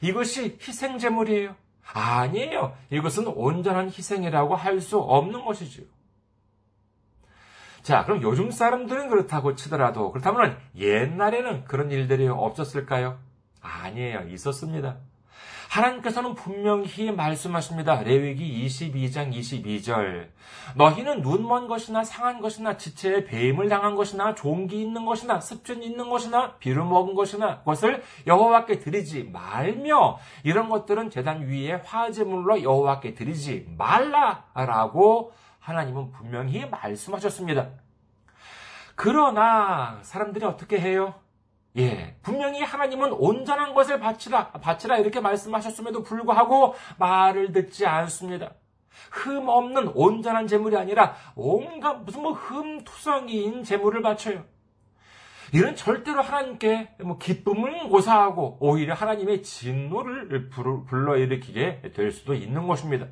이것이 0.00 0.58
희생제물이에요. 0.60 1.54
아니에요. 1.92 2.76
이것은 2.90 3.26
온전한 3.28 3.86
희생이라고 3.86 4.54
할 4.56 4.80
수 4.80 4.98
없는 4.98 5.44
것이지요. 5.44 5.86
자, 7.82 8.04
그럼 8.04 8.20
요즘 8.22 8.50
사람들은 8.50 9.08
그렇다고 9.08 9.54
치더라도 9.54 10.10
그렇다면 10.10 10.58
옛날에는 10.76 11.64
그런 11.64 11.90
일들이 11.90 12.26
없었을까요? 12.28 13.18
아니에요. 13.60 14.28
있었습니다. 14.28 14.96
하나님께서는 15.68 16.34
분명히 16.34 17.10
말씀하십니다. 17.10 18.02
레위기 18.02 18.66
22장 18.66 19.32
22절. 19.32 20.28
너희는 20.74 21.22
눈먼 21.22 21.68
것이나 21.68 22.04
상한 22.04 22.40
것이나 22.40 22.76
지체에 22.76 23.24
배임을 23.24 23.68
당한 23.68 23.94
것이나 23.94 24.34
종기 24.34 24.80
있는 24.80 25.04
것이나 25.04 25.40
습진 25.40 25.82
있는 25.82 26.08
것이나 26.08 26.54
비를 26.56 26.84
먹은 26.84 27.14
것이나 27.14 27.58
그것을 27.58 28.02
여호와께 28.26 28.78
드리지 28.78 29.24
말며 29.24 30.18
이런 30.44 30.68
것들은 30.68 31.10
제단 31.10 31.48
위에 31.48 31.80
화제물로 31.84 32.62
여호와께 32.62 33.14
드리지 33.14 33.66
말라라고 33.76 35.32
하나님은 35.60 36.12
분명히 36.12 36.68
말씀하셨습니다. 36.68 37.68
그러나 38.94 39.98
사람들이 40.02 40.44
어떻게 40.44 40.80
해요? 40.80 41.14
예, 41.78 42.16
분명히 42.22 42.62
하나님은 42.62 43.12
온전한 43.12 43.74
것을 43.74 44.00
바치라, 44.00 44.52
바치라 44.52 44.98
이렇게 44.98 45.20
말씀하셨음에도 45.20 46.02
불구하고 46.02 46.74
말을 46.98 47.52
듣지 47.52 47.86
않습니다. 47.86 48.54
흠 49.10 49.48
없는 49.48 49.88
온전한 49.94 50.46
재물이 50.46 50.76
아니라 50.76 51.14
온갖 51.34 52.02
무슨 52.04 52.22
뭐 52.22 52.32
흠투성이인 52.32 53.62
재물을 53.62 54.00
바쳐요. 54.00 54.44
이는 55.52 55.76
절대로 55.76 56.22
하나님께 56.22 56.96
뭐 57.04 57.18
기쁨을 57.18 57.88
고사하고 57.88 58.58
오히려 58.60 58.94
하나님의 58.94 59.42
진노를 59.42 60.48
불러일으키게 60.48 61.92
될 61.94 62.10
수도 62.10 62.34
있는 62.34 62.66
것입니다. 62.66 63.06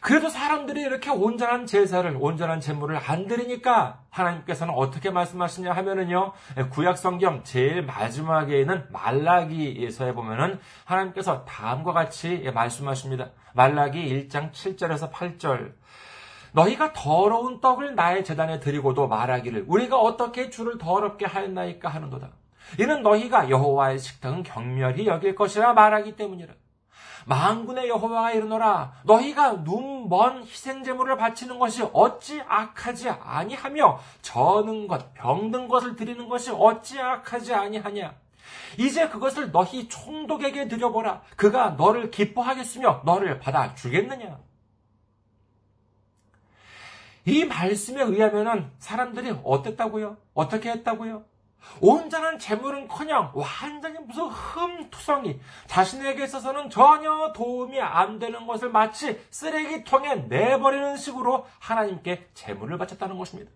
그래도 0.00 0.30
사람들이 0.30 0.80
이렇게 0.80 1.10
온전한 1.10 1.66
제사를, 1.66 2.16
온전한 2.18 2.60
제물을 2.60 2.98
안 3.06 3.26
드리니까 3.26 4.00
하나님께서는 4.10 4.72
어떻게 4.74 5.10
말씀하시냐 5.10 5.72
하면은요, 5.72 6.32
구약 6.70 6.96
성경 6.96 7.44
제일 7.44 7.82
마지막에 7.82 8.60
있는 8.60 8.86
말라기에서에 8.90 10.14
보면은 10.14 10.58
하나님께서 10.84 11.44
다음과 11.44 11.92
같이 11.92 12.50
말씀하십니다. 12.54 13.30
말라기 13.52 14.28
1장 14.28 14.52
7절에서 14.52 15.12
8절. 15.12 15.74
너희가 16.52 16.92
더러운 16.92 17.60
떡을 17.60 17.94
나의 17.94 18.24
재단에 18.24 18.58
드리고도 18.58 19.06
말하기를 19.06 19.66
우리가 19.68 19.98
어떻게 19.98 20.50
주를 20.50 20.78
더럽게 20.78 21.26
하였나이까 21.26 21.88
하는도다. 21.88 22.30
이는 22.78 23.02
너희가 23.02 23.50
여호와의 23.50 23.98
식탁은 23.98 24.42
경멸히 24.44 25.06
여길 25.06 25.34
것이라 25.34 25.74
말하기 25.74 26.16
때문이라. 26.16 26.54
망군의 27.26 27.88
여호와가 27.88 28.32
이르노라 28.32 28.92
너희가 29.04 29.64
눈 29.64 30.00
먼 30.10 30.42
희생 30.42 30.82
제물을 30.82 31.16
바치는 31.16 31.58
것이 31.58 31.82
어찌 31.92 32.40
악하지 32.46 33.08
아니하며 33.08 34.00
저는 34.22 34.88
것 34.88 35.14
병든 35.14 35.68
것을 35.68 35.94
드리는 35.94 36.28
것이 36.28 36.50
어찌 36.50 37.00
악하지 37.00 37.54
아니하냐 37.54 38.14
이제 38.76 39.08
그것을 39.08 39.52
너희 39.52 39.88
총독에게 39.88 40.66
드려보라 40.66 41.22
그가 41.36 41.70
너를 41.70 42.10
기뻐하겠으며 42.10 43.02
너를 43.04 43.38
받아 43.38 43.74
주겠느냐 43.74 44.38
이 47.26 47.44
말씀에 47.44 48.02
의하면 48.02 48.72
사람들이 48.78 49.36
어땠다고요? 49.44 50.16
어떻게 50.34 50.70
했다고요? 50.70 51.24
온전한 51.80 52.38
재물은커녕 52.38 53.32
완전히 53.34 53.98
무슨 54.00 54.24
흠투성이 54.24 55.40
자신에게 55.66 56.24
있어서는 56.24 56.70
전혀 56.70 57.32
도움이 57.32 57.80
안 57.80 58.18
되는 58.18 58.46
것을 58.46 58.70
마치 58.70 59.20
쓰레기통에 59.30 60.26
내버리는 60.28 60.96
식으로 60.96 61.46
하나님께 61.58 62.28
재물을 62.34 62.76
바쳤다는 62.78 63.18
것입니다. 63.18 63.50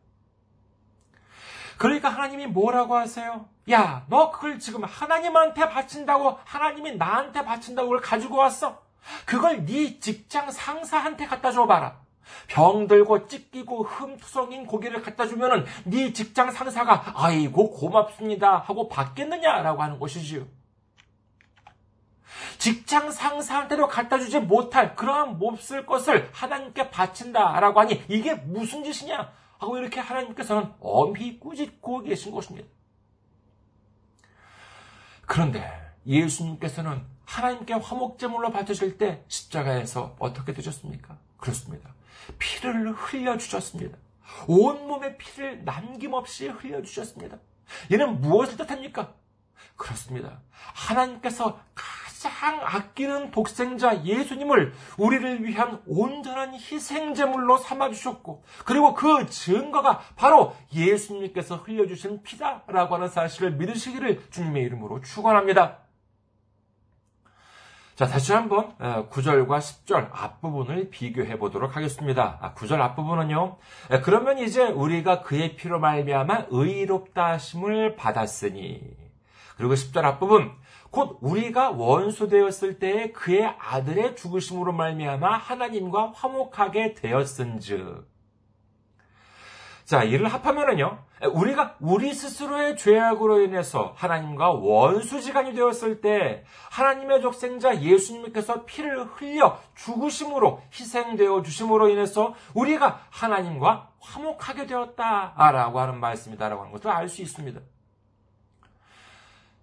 그러니까 1.79 2.09
하나님이 2.09 2.47
뭐라고 2.47 2.97
하세요? 2.97 3.49
야, 3.71 4.05
너 4.09 4.31
그걸 4.31 4.59
지금 4.59 4.85
하나님한테 4.85 5.69
바친다고 5.69 6.39
하나님이 6.45 6.97
나한테 6.97 7.45
바친다고 7.45 7.89
그걸 7.89 8.01
가지고 8.01 8.37
왔어? 8.37 8.83
그걸 9.27 9.65
네 9.65 9.99
직장 9.99 10.51
상사한테 10.51 11.27
갖다 11.27 11.51
줘봐라. 11.51 12.04
병들고 12.49 13.29
찢기고 13.29 13.85
흠투성인 13.85 14.67
고기를 14.67 15.03
갖다 15.03 15.27
주면은 15.27 15.65
네 15.85 16.13
직장 16.13 16.51
상사가 16.51 17.13
아이고 17.15 17.71
고맙습니다 17.71 18.59
하고 18.59 18.89
받겠느냐라고 18.89 19.83
하는 19.83 19.99
것이지요. 19.99 20.47
직장 22.59 23.11
상사한테도 23.11 23.89
갖다 23.89 24.19
주지 24.19 24.41
못할 24.41 24.97
그러한 24.97 25.39
몹쓸 25.39 25.87
것을 25.87 26.31
하나님께 26.33 26.91
바친다라고 26.91 27.81
하니 27.81 28.03
이게 28.09 28.35
무슨 28.35 28.85
짓이냐 28.85 29.33
하고 29.59 29.79
이렇게 29.79 30.01
하나님께서는 30.01 30.73
엄히 30.81 31.39
꾸짖고 31.39 32.03
계신 32.03 32.33
것입니다. 32.33 32.69
그런데 35.27 35.65
예수님께서는 36.07 37.03
하나님께 37.25 37.75
화목제물로 37.75 38.51
바쳐질 38.51 38.99
때 38.99 39.25
십자가에서 39.29 40.17
어떻게 40.19 40.53
되셨습니까? 40.53 41.17
그렇습니다. 41.39 41.95
피를 42.39 42.93
흘려주셨습니다. 42.93 43.99
온몸에 44.47 45.17
피를 45.17 45.65
남김없이 45.65 46.49
흘려주셨습니다. 46.49 47.39
이는 47.91 48.21
무엇을 48.21 48.57
뜻합니까? 48.57 49.15
그렇습니다. 49.77 50.41
하나님께서 50.75 51.61
가장 51.75 52.61
아끼는 52.63 53.31
독생자 53.33 54.05
예수님을 54.05 54.73
우리를 54.99 55.45
위한 55.45 55.83
온전한 55.87 56.55
희생제물로 56.55 57.59
삼아주셨고, 57.59 58.45
그리고 58.65 58.95
그 58.95 59.27
증거가 59.27 60.01
바로 60.17 60.57
예수님께서 60.73 61.57
흘려주신 61.57 62.23
피다라고 62.23 62.95
하는 62.95 63.09
사실을 63.09 63.53
믿으시기를 63.53 64.31
주님의 64.31 64.63
이름으로 64.65 65.01
축원합니다. 65.03 65.84
자, 67.95 68.09
다시 68.09 68.33
한번 68.33 68.77
9절과 68.79 69.51
어, 69.53 69.59
10절 69.59 70.09
앞부분을 70.11 70.91
비교해 70.91 71.39
보도록 71.39 71.77
하겠습니다. 71.77 72.53
9절 72.57 72.81
아, 72.81 72.87
앞부분은요. 72.87 73.57
그러면 74.03 74.39
이제 74.39 74.65
우리가 74.65 75.23
그의 75.23 75.55
피로 75.55 75.79
말미암아 75.79 76.47
의롭다 76.51 77.35
하심을 77.35 77.95
받았으니 77.95 78.81
그리고 79.57 79.75
10절 79.75 80.03
앞부분 80.05 80.51
곧 80.91 81.19
우리가 81.21 81.71
원수 81.71 82.29
되었을 82.29 82.81
때에 82.81 83.13
그의 83.13 83.55
아들의 83.61 84.17
죽으심으로 84.17 84.73
말미암아 84.73 85.37
하나님과 85.37 86.15
화목하게 86.17 86.95
되었은즉 86.95 88.13
자, 89.85 90.03
이를 90.03 90.29
합하면은요, 90.29 90.99
우리가 91.33 91.77
우리 91.81 92.13
스스로의 92.13 92.77
죄악으로 92.77 93.41
인해서 93.43 93.93
하나님과 93.97 94.51
원수지간이 94.53 95.55
되었을 95.55 96.01
때 96.01 96.45
하나님의 96.71 97.21
족생자 97.23 97.81
예수님께서 97.81 98.65
피를 98.65 99.05
흘려 99.05 99.59
죽으심으로 99.75 100.63
희생되어 100.73 101.43
주심으로 101.43 101.89
인해서 101.89 102.35
우리가 102.55 103.07
하나님과 103.11 103.91
화목하게 104.01 104.67
되었다라고 104.67 105.81
하는 105.81 106.01
말씀이다라고 106.01 106.63
하는 106.63 106.73
것을 106.73 106.91
알 106.91 107.09
수 107.09 107.23
있습니다. 107.23 107.61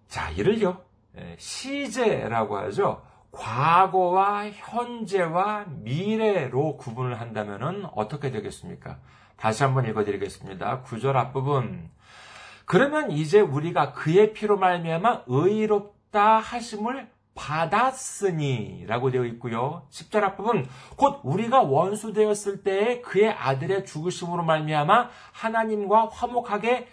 자, 0.08 0.30
이를요, 0.32 0.82
시제라고 1.38 2.58
하죠. 2.58 3.02
과거와 3.32 4.50
현재와 4.50 5.66
미래로 5.70 6.76
구분을 6.78 7.20
한다면 7.20 7.90
어떻게 7.94 8.30
되겠습니까? 8.30 9.00
다시 9.42 9.64
한번 9.64 9.88
읽어드리겠습니다. 9.88 10.82
구절 10.82 11.18
앞부분. 11.18 11.90
그러면 12.66 13.10
이제 13.10 13.40
우리가 13.42 13.94
그의 13.94 14.34
피로 14.34 14.56
말미암아 14.56 15.24
의롭다 15.26 16.38
하심을 16.38 17.10
받았으니 17.34 18.86
라고 18.86 19.10
되어 19.10 19.26
있고요. 19.26 19.88
10절 19.90 20.22
앞부분 20.22 20.68
곧 20.96 21.22
우리가 21.24 21.64
원수 21.64 22.14
되었을 22.14 22.62
때에 22.62 23.02
그의 23.02 23.32
아들의 23.32 23.88
죽으심으로 23.88 24.44
말미암아 24.44 25.10
하나님과 25.32 26.10
화목하게 26.10 26.88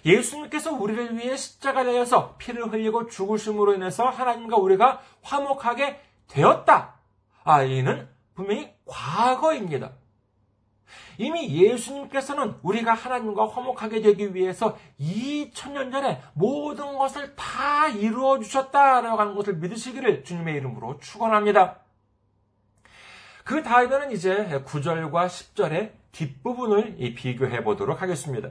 예수님께서 0.04 0.70
우리를 0.72 1.18
위해 1.18 1.36
십자가 1.36 1.82
되어서 1.82 2.36
피를 2.38 2.72
흘리고 2.72 3.08
죽으심으로 3.08 3.74
인해서 3.74 4.04
하나님과 4.04 4.58
우리가 4.58 5.00
화목하게 5.22 6.00
되었다. 6.28 6.93
아, 7.44 7.62
이는 7.62 8.08
분명히 8.34 8.74
과거입니다. 8.86 9.92
이미 11.18 11.48
예수님께서는 11.48 12.56
우리가 12.62 12.94
하나님과 12.94 13.48
화목하게 13.48 14.00
되기 14.00 14.34
위해서 14.34 14.76
2000년 14.98 15.92
전에 15.92 16.20
모든 16.32 16.98
것을 16.98 17.36
다 17.36 17.88
이루어 17.88 18.40
주셨다라고 18.40 19.18
하는 19.18 19.34
것을 19.34 19.56
믿으시기를 19.56 20.24
주님의 20.24 20.56
이름으로 20.56 20.98
축원합니다. 20.98 21.80
그 23.44 23.62
다음에는 23.62 24.10
이제 24.10 24.62
9절과 24.66 25.26
10절의 25.26 25.92
뒷부분을 26.12 26.96
비교해 27.14 27.62
보도록 27.62 28.00
하겠습니다. 28.00 28.50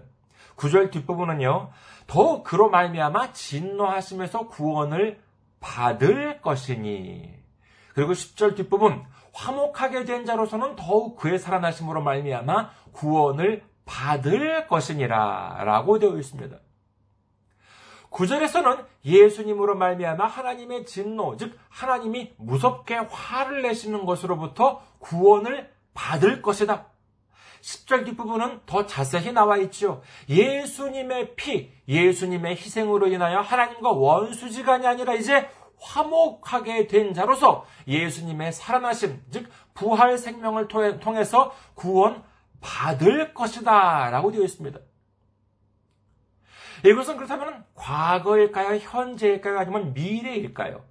9절 0.56 0.91
뒷부분은요. 0.91 1.71
더욱 2.06 2.43
그로 2.43 2.69
말미암아 2.69 3.34
진노하심에서 3.34 4.47
구원을 4.49 5.19
받을 5.60 6.41
것이니 6.41 7.42
그리고 7.93 8.13
10절 8.13 8.56
뒷부분 8.56 9.03
화목하게 9.34 10.06
된 10.06 10.25
자로서는 10.25 10.75
더욱 10.75 11.15
그의 11.17 11.39
살아나심으로 11.39 12.01
말미암아 12.01 12.71
구원을 12.93 13.63
받을 13.86 14.67
것이니라 14.67 15.63
라고 15.63 15.99
되어 15.99 16.17
있습니다. 16.17 16.58
9절에서는 18.12 18.86
예수님으로 19.06 19.75
말미암아 19.75 20.25
하나님의 20.25 20.86
진노, 20.86 21.36
즉 21.38 21.58
하나님이 21.69 22.34
무섭게 22.38 22.95
화를 23.10 23.63
내시는 23.63 24.06
것으로부터 24.06 24.84
구원을 24.99 25.71
받을 25.95 26.41
것이다. 26.41 26.88
10절 27.62 28.06
뒷부분은 28.06 28.62
더 28.65 28.86
자세히 28.86 29.32
나와 29.32 29.58
있죠. 29.58 30.01
예수님의 30.29 31.36
피, 31.36 31.71
예수님의 31.88 32.56
희생으로 32.56 33.08
인하여 33.08 33.39
하나님과 33.39 33.91
원수지간이 33.91 34.86
아니라 34.86 35.15
이제 35.15 35.49
화목하게 35.84 36.88
된 36.88 37.13
자로서 37.13 37.65
예수님의 37.88 38.54
살아나심, 38.54 39.22
즉 39.30 39.50
부활 39.74 40.17
생명을 40.17 40.67
통해서 40.67 41.54
구원 41.76 42.24
받을 42.62 43.34
것이다 43.34 44.10
라고 44.10 44.32
되어 44.32 44.41
있습니다. 44.43 44.80
이것은 46.86 47.17
그렇다면 47.17 47.65
과거일까요? 47.76 48.78
현재일까요? 48.78 49.60
아니면 49.60 49.93
미래일까요? 49.93 50.82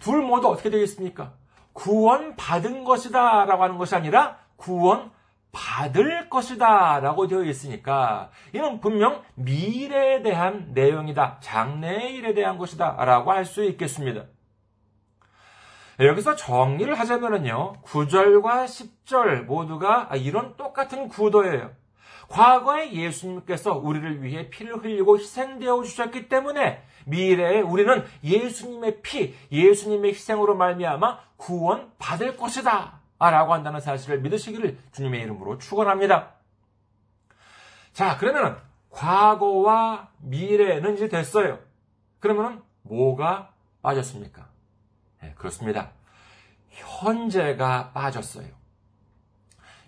둘 0.00 0.22
모두 0.22 0.48
어떻게 0.48 0.70
되어 0.70 0.82
있습니까? 0.82 1.34
구원 1.72 2.36
받은 2.36 2.84
것이다 2.84 3.44
라고 3.44 3.62
하는 3.62 3.78
것이 3.78 3.94
아니라 3.94 4.38
구원 4.56 5.10
받을 5.52 6.28
것이다 6.30 7.00
라고 7.00 7.26
되어 7.26 7.42
있으니까 7.44 8.30
이는 8.52 8.80
분명 8.80 9.22
미래에 9.34 10.22
대한 10.22 10.70
내용이다. 10.74 11.38
장래의 11.40 12.14
일에 12.14 12.34
대한 12.34 12.58
것이다 12.58 13.04
라고 13.04 13.32
할 13.32 13.44
수 13.44 13.64
있겠습니다. 13.64 14.24
여기서 15.98 16.34
정리를 16.36 16.94
하자면요. 16.98 17.82
9절과 17.82 18.64
10절 18.64 19.44
모두가 19.44 20.08
이런 20.14 20.56
똑같은 20.56 21.08
구도예요. 21.08 21.72
과거에 22.28 22.92
예수님께서 22.92 23.74
우리를 23.76 24.22
위해 24.22 24.48
피를 24.50 24.76
흘리고 24.76 25.18
희생되어 25.18 25.82
주셨기 25.82 26.28
때문에 26.28 26.82
미래에 27.06 27.60
우리는 27.60 28.04
예수님의 28.22 29.02
피, 29.02 29.34
예수님의 29.50 30.12
희생으로 30.12 30.54
말미암아 30.54 31.18
구원 31.36 31.90
받을 31.98 32.36
것이다. 32.36 32.99
라고 33.28 33.52
한다는 33.52 33.80
사실을 33.80 34.20
믿으시기를 34.20 34.78
주님의 34.92 35.20
이름으로 35.20 35.58
축원합니다. 35.58 36.32
자, 37.92 38.16
그러면 38.16 38.58
과거와 38.88 40.08
미래는 40.20 40.94
이제 40.94 41.08
됐어요. 41.08 41.58
그러면 42.18 42.62
뭐가 42.82 43.52
빠졌습니까? 43.82 44.48
네, 45.22 45.34
그렇습니다. 45.36 45.90
현재가 46.70 47.92
빠졌어요. 47.92 48.48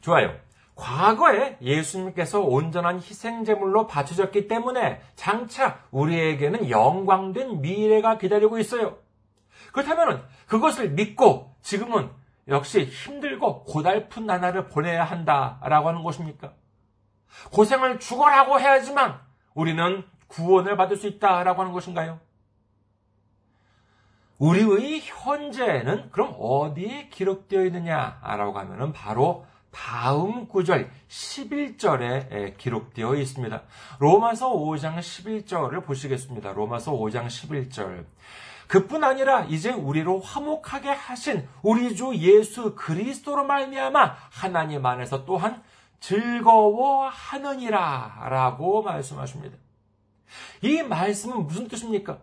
좋아요. 0.03 0.37
과거에 0.75 1.57
예수님께서 1.63 2.41
온전한 2.41 2.97
희생제물로 2.97 3.87
바쳐졌기 3.87 4.49
때문에 4.49 5.01
장차 5.15 5.81
우리에게는 5.91 6.69
영광된 6.69 7.61
미래가 7.63 8.19
기다리고 8.19 8.59
있어요. 8.59 8.99
그렇다면 9.73 10.27
그것을 10.47 10.91
믿고 10.91 11.55
지금은 11.61 12.11
역시 12.49 12.85
힘들고 12.85 13.65
고달픈 13.65 14.27
나날을 14.27 14.69
보내야 14.69 15.05
한다라고 15.05 15.89
하는 15.89 16.03
것입니까? 16.03 16.53
고생을 17.53 17.99
죽어라고 17.99 18.61
해야지만 18.61 19.21
우리는 19.55 20.05
구원을 20.29 20.77
받을 20.77 20.97
수 20.97 21.07
있다라고 21.07 21.61
하는 21.63 21.73
것인가요? 21.73 22.21
우리의 24.39 25.01
현재는 25.05 26.11
그럼 26.11 26.35
어디에 26.37 27.09
기록되어 27.11 27.65
있느냐라고 27.67 28.59
하면은 28.59 28.93
바로 28.93 29.47
다음 29.71 30.49
구절 30.49 30.91
11절에 31.09 32.57
기록되어 32.59 33.15
있습니다. 33.15 33.63
로마서 34.01 34.53
5장 34.53 34.99
11절을 34.99 35.85
보시겠습니다. 35.85 36.53
로마서 36.53 36.93
5장 36.93 37.27
11절. 37.27 38.05
그뿐 38.73 39.05
아니라 39.05 39.45
이제 39.51 39.71
우리로 39.71 40.21
화목하게 40.21 40.89
하신 40.89 41.47
우리 41.61 41.95
주 41.95 42.15
예수 42.15 42.75
그리스도로 42.75 43.45
말미암아 43.45 44.17
하나님 44.31 44.87
안에서 44.87 45.27
또한 45.27 45.63
즐거워하느니라 46.01 48.29
라고 48.31 48.83
말씀하십니다. 48.83 49.59
이 50.63 50.83
말씀은 50.83 51.47
무슨 51.47 51.69
뜻입니까? 51.69 52.21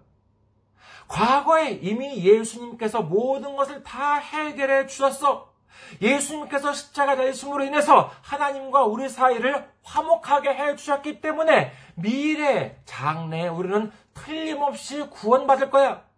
과거에 1.08 1.70
이미 1.70 2.26
예수님께서 2.26 3.04
모든 3.04 3.56
것을 3.56 3.84
다 3.84 4.16
해결해 4.16 4.88
주셨어. 4.88 5.54
예수님께서 6.02 6.74
십자가 6.74 7.16
달리심으로 7.16 7.66
인해서 7.66 8.12
하나님과 8.24 8.86
우리 8.86 9.08
사이를 9.08 9.70
화목하게 9.84 10.50
해 10.50 10.76
주셨기 10.76 11.22
때문에 11.22 11.74
미래, 11.94 12.82
장래에 12.86 13.50
우리는 13.50 13.92
틀림없이 14.16 15.08
구원받을 15.12 15.70
거야. 15.70 16.09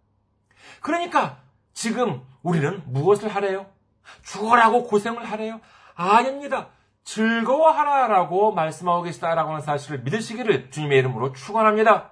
그러니까 0.82 1.38
지금 1.72 2.22
우리는 2.42 2.82
무엇을 2.86 3.28
하래요? 3.28 3.66
죽어라고 4.22 4.84
고생을 4.84 5.24
하래요? 5.24 5.60
아닙니다. 5.94 6.68
즐거워하라라고 7.04 8.52
말씀하고 8.52 9.02
계시다라고 9.02 9.50
하는 9.50 9.62
사실을 9.62 10.00
믿으시기를 10.02 10.70
주님의 10.70 10.98
이름으로 10.98 11.32
축원합니다. 11.32 12.10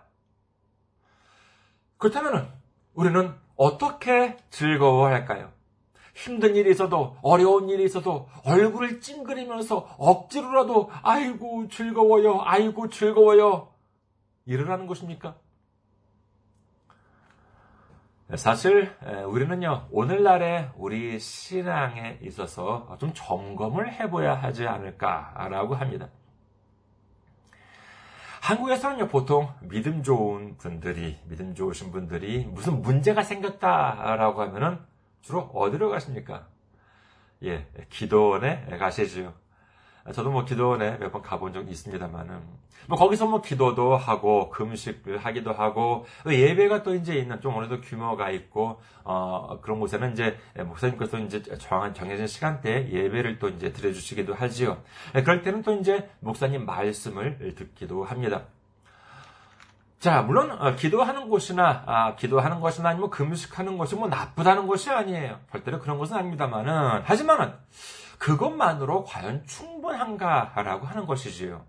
그렇다면 1.98 2.50
우리는 2.94 3.34
어떻게 3.56 4.36
즐거워할까요? 4.50 5.52
힘든 6.14 6.56
일이 6.56 6.70
있어도 6.70 7.16
어려운 7.22 7.68
일이 7.68 7.84
있어도 7.84 8.28
얼굴을 8.44 9.00
찡그리면서 9.00 9.94
억지로라도 9.98 10.90
아이고 11.02 11.68
즐거워요 11.68 12.40
아이고 12.42 12.88
즐거워요 12.88 13.68
이러라는 14.44 14.86
것입니까? 14.86 15.36
사실 18.36 18.94
우리는요 19.26 19.88
오늘날의 19.90 20.70
우리 20.76 21.18
신앙에 21.18 22.18
있어서 22.22 22.96
좀 23.00 23.12
점검을 23.12 23.92
해봐야 23.92 24.34
하지 24.34 24.66
않을까라고 24.66 25.74
합니다. 25.74 26.08
한국에서는요 28.42 29.08
보통 29.08 29.52
믿음 29.60 30.02
좋은 30.02 30.56
분들이 30.58 31.18
믿음 31.24 31.54
좋으신 31.54 31.90
분들이 31.90 32.46
무슨 32.46 32.82
문제가 32.82 33.22
생겼다라고 33.22 34.42
하면은 34.42 34.78
주로 35.22 35.40
어디로 35.54 35.90
가십니까? 35.90 36.46
예, 37.42 37.66
기도원에 37.90 38.66
가시지요. 38.78 39.34
저도 40.14 40.30
뭐 40.30 40.44
기도원에 40.44 40.98
몇 40.98 41.12
번 41.12 41.22
가본 41.22 41.52
적이 41.52 41.70
있습니다만은 41.72 42.40
뭐 42.88 42.98
거기서 42.98 43.26
뭐 43.26 43.40
기도도 43.42 43.96
하고 43.96 44.48
금식을 44.50 45.18
하기도 45.18 45.52
하고 45.52 46.06
예배가 46.26 46.82
또 46.82 46.94
이제 46.94 47.14
있는 47.14 47.40
좀 47.40 47.54
어느 47.54 47.68
정도 47.68 47.80
규모가 47.82 48.30
있고 48.30 48.80
어 49.04 49.58
그런 49.60 49.78
곳에는 49.80 50.12
이제 50.12 50.38
목사님께서 50.56 51.18
이제 51.18 51.42
정한 51.58 51.94
정해진 51.94 52.26
시간대에 52.26 52.90
예배를 52.90 53.38
또 53.38 53.48
이제 53.48 53.72
드려주시기도 53.72 54.34
하지요. 54.34 54.78
예, 55.14 55.22
그럴 55.22 55.42
때는 55.42 55.62
또 55.62 55.74
이제 55.74 56.10
목사님 56.20 56.64
말씀을 56.64 57.54
듣기도 57.54 58.04
합니다. 58.04 58.44
자, 60.00 60.22
물론 60.22 60.50
어, 60.50 60.74
기도하는 60.76 61.28
곳이나 61.28 61.82
아, 61.86 62.14
기도하는 62.16 62.60
것이나 62.60 62.88
아니면 62.88 63.10
금식하는 63.10 63.76
것이 63.76 63.96
뭐 63.96 64.08
나쁘다는 64.08 64.66
것이 64.66 64.88
아니에요. 64.90 65.38
절대로 65.52 65.78
그런 65.78 65.98
것은 65.98 66.16
아닙니다만은 66.16 67.02
하지만은 67.04 67.52
그것만으로 68.20 69.04
과연 69.04 69.46
충분한가라고 69.46 70.86
하는 70.86 71.06
것이지요. 71.06 71.64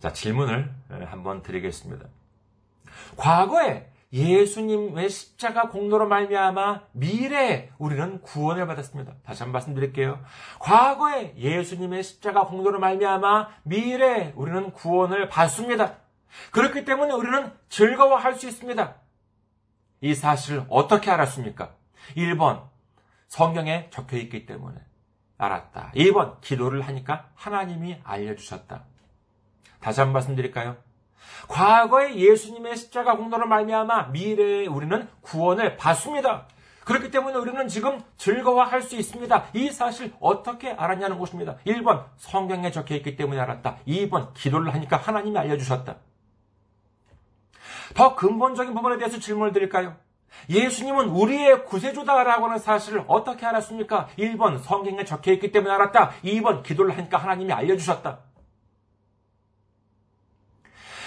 자, 0.00 0.12
질문을 0.12 0.70
한번 1.06 1.42
드리겠습니다. 1.42 2.06
과거에 3.16 3.90
예수님의 4.12 5.08
십자가 5.08 5.70
공로로 5.70 6.06
말미암아 6.06 6.82
미래에 6.92 7.70
우리는 7.78 8.20
구원을 8.20 8.66
받았습니다. 8.66 9.14
다시 9.24 9.42
한번 9.42 9.54
말씀드릴게요. 9.54 10.22
과거에 10.60 11.34
예수님의 11.36 12.02
십자가 12.02 12.46
공로로 12.46 12.78
말미암아 12.78 13.48
미래에 13.64 14.34
우리는 14.36 14.72
구원을 14.72 15.30
받습니다. 15.30 15.96
그렇기 16.52 16.84
때문에 16.84 17.14
우리는 17.14 17.50
즐거워할 17.70 18.34
수 18.34 18.46
있습니다. 18.46 18.94
이 20.02 20.14
사실을 20.14 20.66
어떻게 20.68 21.10
알았습니까? 21.10 21.74
1번 22.14 22.73
성경에 23.34 23.88
적혀 23.90 24.16
있기 24.18 24.46
때문에. 24.46 24.78
알았다. 25.38 25.90
2번, 25.96 26.40
기도를 26.40 26.82
하니까 26.82 27.30
하나님이 27.34 27.98
알려주셨다. 28.04 28.84
다시 29.80 29.98
한번 29.98 30.12
말씀드릴까요? 30.12 30.76
과거의 31.48 32.16
예수님의 32.16 32.76
십자가 32.76 33.16
공로를 33.16 33.48
말미암아 33.48 34.10
미래에 34.10 34.66
우리는 34.68 35.08
구원을 35.22 35.76
받습니다. 35.76 36.46
그렇기 36.84 37.10
때문에 37.10 37.36
우리는 37.36 37.66
지금 37.66 38.00
즐거워할 38.18 38.82
수 38.82 38.94
있습니다. 38.94 39.46
이 39.54 39.68
사실 39.70 40.14
어떻게 40.20 40.70
알았냐는 40.70 41.18
것입니다. 41.18 41.56
1번 41.66 42.06
성경에 42.16 42.70
적혀 42.70 42.94
있기 42.94 43.16
때문에 43.16 43.40
알았다. 43.40 43.78
2번 43.88 44.32
기도를 44.34 44.72
하니까 44.72 44.96
하나님이 44.96 45.36
알려주셨다. 45.36 45.96
더 47.94 48.14
근본적인 48.14 48.74
부분에 48.74 48.96
대해서 48.98 49.18
질문을 49.18 49.52
드릴까요? 49.52 49.96
예수님은 50.48 51.08
우리의 51.08 51.64
구세주다라고 51.64 52.46
하는 52.46 52.58
사실을 52.58 53.04
어떻게 53.08 53.46
알았습니까? 53.46 54.08
1번 54.18 54.62
성경에 54.62 55.04
적혀 55.04 55.32
있기 55.32 55.52
때문에 55.52 55.72
알았다. 55.74 56.12
2번 56.24 56.62
기도를 56.62 56.96
하니까 56.96 57.18
하나님이 57.18 57.52
알려주셨다. 57.52 58.18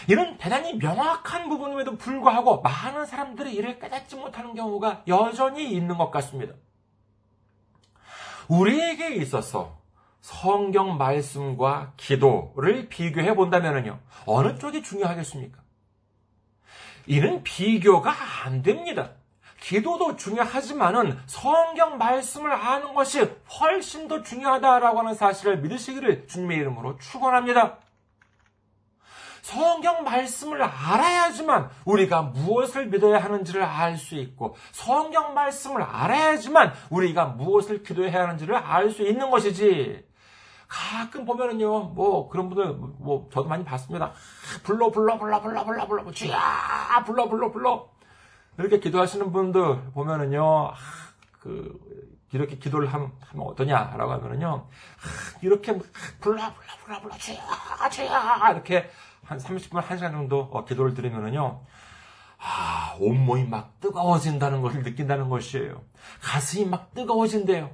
이런 0.07 0.37
대단히 0.37 0.75
명확한 0.75 1.49
부분임에도 1.49 1.97
불구하고 1.97 2.61
많은 2.61 3.05
사람들이 3.05 3.53
이를 3.53 3.77
깨닫지 3.77 4.15
못하는 4.15 4.55
경우가 4.55 5.03
여전히 5.07 5.71
있는 5.71 5.97
것 5.97 6.09
같습니다. 6.11 6.53
우리에게 8.47 9.15
있어서 9.15 9.77
성경 10.21 10.97
말씀과 10.97 11.93
기도를 11.97 12.87
비교해 12.87 13.35
본다면요. 13.35 13.99
어느 14.25 14.57
쪽이 14.57 14.81
중요하겠습니까? 14.81 15.61
이는 17.07 17.43
비교가 17.43 18.13
안 18.43 18.61
됩니다. 18.61 19.11
기도도 19.59 20.15
중요하지만은 20.15 21.17
성경 21.25 21.97
말씀을 21.97 22.51
아는 22.51 22.93
것이 22.93 23.19
훨씬 23.59 24.07
더 24.07 24.21
중요하다라고 24.21 24.99
하는 24.99 25.13
사실을 25.13 25.57
믿으시기를 25.57 26.27
주님의 26.27 26.57
이름으로 26.57 26.97
축원합니다. 26.99 27.77
성경 29.41 30.03
말씀을 30.03 30.61
알아야지만 30.61 31.69
우리가 31.85 32.21
무엇을 32.21 32.87
믿어야 32.87 33.23
하는지를 33.23 33.63
알 33.63 33.95
수 33.97 34.15
있고 34.15 34.57
성경 34.73 35.33
말씀을 35.33 35.81
알아야지만 35.81 36.73
우리가 36.89 37.27
무엇을 37.27 37.81
기도해야 37.81 38.23
하는지를 38.23 38.55
알 38.55 38.89
수 38.91 39.03
있는 39.07 39.29
것이지. 39.29 40.05
가끔 40.67 41.23
보면은요, 41.23 41.91
뭐, 41.91 42.27
그런 42.27 42.49
분들, 42.49 42.73
뭐, 42.99 43.29
저도 43.31 43.47
많이 43.47 43.63
봤습니다. 43.63 44.11
불러, 44.63 44.91
불러, 44.91 45.17
불러, 45.17 45.41
불러, 45.41 45.63
불러, 45.63 45.87
불러, 45.87 46.11
주야! 46.11 47.01
불러, 47.05 47.29
불러, 47.29 47.49
불러. 47.49 47.87
이렇게 48.57 48.79
기도하시는 48.79 49.31
분들 49.31 49.91
보면은요, 49.93 50.73
그, 51.39 51.79
이렇게 52.31 52.57
기도를 52.57 52.91
하면, 52.93 53.11
하면 53.21 53.47
어떠냐라고 53.47 54.11
하면은요, 54.11 54.67
이렇게 55.41 55.77
불러, 55.77 55.87
불러, 56.19 56.53
불러, 56.83 57.01
불러, 57.01 57.17
주야! 57.17 57.37
주야! 57.89 58.49
이렇게 58.51 58.89
한 59.23 59.37
30분, 59.37 59.81
1시간 59.81 60.11
정도 60.11 60.41
어, 60.51 60.65
기도를 60.65 60.93
드리면은요, 60.93 61.61
아, 62.39 62.95
온몸이 62.99 63.45
막 63.47 63.79
뜨거워진다는 63.79 64.61
것을 64.61 64.83
느낀다는 64.83 65.29
것이에요. 65.29 65.83
가슴이 66.21 66.65
막 66.65 66.93
뜨거워진대요. 66.93 67.71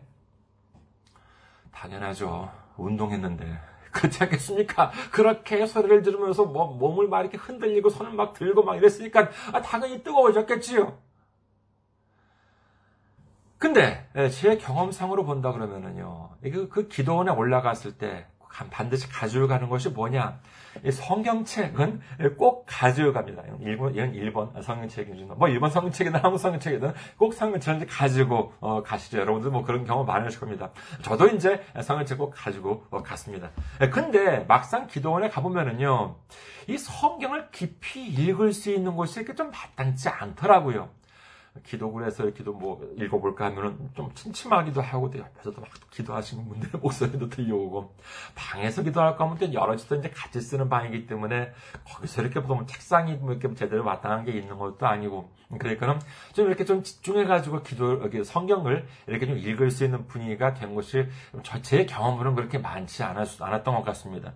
당연하죠. 1.72 2.50
운동했는데. 2.78 3.72
그렇지 3.93 4.23
않겠습니까? 4.23 4.91
그렇게 5.12 5.65
소리를 5.65 6.01
들으면서 6.01 6.45
뭐, 6.45 6.67
몸을 6.73 7.08
막 7.08 7.21
이렇게 7.21 7.38
흔들리고 7.38 7.89
손을 7.89 8.12
막 8.12 8.34
들고 8.34 8.63
막 8.63 8.75
이랬으니까 8.75 9.29
아, 9.53 9.62
당연히 9.62 10.03
뜨거워졌겠지요. 10.03 10.97
근데 13.58 14.06
예, 14.17 14.27
제 14.27 14.58
경험상으로 14.58 15.23
본다 15.23 15.53
그러면은요, 15.53 16.32
그, 16.43 16.67
그 16.67 16.88
기도원에 16.89 17.32
올라갔을 17.32 17.97
때 17.97 18.27
반드시 18.70 19.10
가지고 19.10 19.48
가는 19.48 19.68
것이 19.68 19.89
뭐냐? 19.89 20.39
성경책은 20.92 22.02
꼭 22.38 22.66
가지고 22.68 23.13
갑니다. 23.13 23.44
일본, 23.62 23.94
이건 23.94 24.13
일본 24.13 24.62
성경책이든, 24.62 25.38
뭐 25.38 25.48
일본 25.48 25.70
성경책이든 25.70 26.20
한국 26.20 26.38
성경책이든 26.38 26.94
꼭 27.18 27.34
성경책을 27.34 27.88
가지고 27.88 28.54
어, 28.60 28.82
가시죠. 28.82 29.20
여러분들 29.20 29.52
뭐 29.52 29.63
그런 29.63 29.86
경험 29.86 30.06
많으실 30.06 30.39
겁니다. 30.39 30.72
저도 31.02 31.28
이제 31.28 31.63
성경책 31.82 32.18
꼭 32.18 32.34
가지고 32.36 32.86
어, 32.89 33.04
갔습니다. 33.04 33.50
근데 33.92 34.46
막상 34.48 34.88
기도원에 34.88 35.30
가보면은요, 35.30 36.16
이 36.68 36.78
성경을 36.78 37.50
깊이 37.52 38.06
읽을 38.06 38.54
수 38.54 38.72
있는 38.72 38.96
곳이 38.96 39.20
이렇게 39.20 39.36
좀 39.36 39.52
마땅치 39.52 40.10
않더라고요. 40.10 40.89
기도를 41.62 42.08
해서 42.08 42.26
기도 42.32 42.54
뭐 42.54 42.82
읽어볼까 42.98 43.46
하면은 43.46 43.92
좀 43.94 44.12
침침하기도 44.16 44.82
하고 44.82 45.12
옆에서도 45.16 45.62
막 45.62 45.70
기도하시는 45.92 46.48
분들의 46.48 46.72
목소리도 46.82 47.30
들려오고 47.30 47.94
방에서 48.34 48.82
기도할까 48.82 49.24
하면 49.24 49.38
또 49.38 49.54
여러 49.54 49.76
집도 49.76 49.96
이제 49.96 50.10
같이 50.10 50.42
쓰는 50.42 50.68
방이기 50.68 51.06
때문에 51.06 51.54
거기서 51.86 52.24
이렇게 52.24 52.42
보면 52.42 52.66
책상이 52.66 53.16
뭐 53.16 53.34
이렇게 53.34 53.54
제대로 53.54 53.84
마땅한 53.84 54.26
게 54.26 54.32
있는 54.32 54.58
것도 54.58 54.88
아니고 54.88 55.30
그러니까는 55.60 56.00
좀 56.34 56.48
이렇게 56.48 56.66
좀 56.66 56.82
집중해가지고 56.82 57.62
기도 57.62 58.04
여기 58.04 58.24
성경을 58.24 58.88
이렇게 59.06 59.28
좀 59.28 59.38
읽을 59.38 59.70
수 59.70 59.86
있는 59.86 60.08
분위기가 60.08 60.56
된 60.56 60.74
것이 60.74 61.08
제 61.62 61.86
경험으로는 61.86 62.36
그렇게 62.36 62.58
많지 62.58 63.04
않았, 63.04 63.39
않았던 63.39 63.76
것 63.76 63.84
같습니다. 63.84 64.34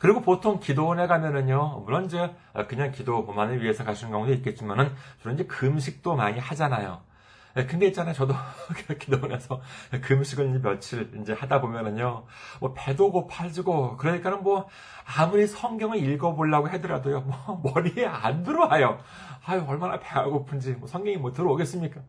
그리고 0.00 0.20
보통 0.22 0.60
기도원에 0.60 1.06
가면은요, 1.06 1.82
물론 1.84 2.06
이제 2.06 2.34
그냥 2.68 2.90
기도만을 2.92 3.62
위해서 3.62 3.84
가시는 3.84 4.12
경우도 4.12 4.32
있겠지만은, 4.34 4.92
주로 5.20 5.34
이제 5.34 5.44
금식도 5.44 6.16
많이 6.16 6.38
하잖아요. 6.38 7.00
예, 7.56 7.66
근데 7.66 7.86
있잖아요. 7.88 8.14
저도 8.14 8.32
기도원에서 9.00 9.60
금식을 10.02 10.50
이제 10.50 10.58
며칠 10.62 11.10
이제 11.20 11.32
하다 11.32 11.60
보면은요, 11.60 12.24
뭐 12.60 12.74
배도 12.74 13.10
고파지고, 13.10 13.96
그러니까는 13.96 14.42
뭐 14.44 14.68
아무리 15.18 15.46
성경을 15.48 15.98
읽어보려고 15.98 16.68
하더라도요, 16.68 17.20
뭐 17.22 17.60
머리에 17.74 18.06
안 18.06 18.44
들어와요. 18.44 18.98
아유, 19.44 19.64
얼마나 19.66 19.98
배가 19.98 20.24
고픈지, 20.24 20.74
뭐 20.74 20.86
성경이 20.88 21.16
뭐 21.16 21.32
들어오겠습니까? 21.32 22.00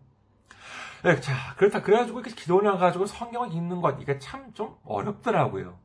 네, 1.03 1.19
자, 1.19 1.33
그렇다. 1.57 1.81
그래가지고 1.81 2.19
이렇게 2.19 2.35
기도원에 2.35 2.69
가가지고 2.69 3.07
성경을 3.07 3.51
읽는 3.53 3.81
것, 3.81 3.99
이게 4.01 4.19
참 4.19 4.53
좀 4.53 4.75
어렵더라고요. 4.85 5.80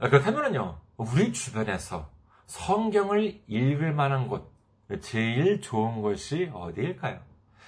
아, 0.00 0.08
그렇다면요, 0.08 0.78
우리 0.96 1.32
주변에서 1.32 2.08
성경을 2.46 3.40
읽을 3.48 3.92
만한 3.92 4.28
곳, 4.28 4.52
제일 5.00 5.60
좋은 5.60 6.02
곳이 6.02 6.52
어디일까요? 6.54 7.18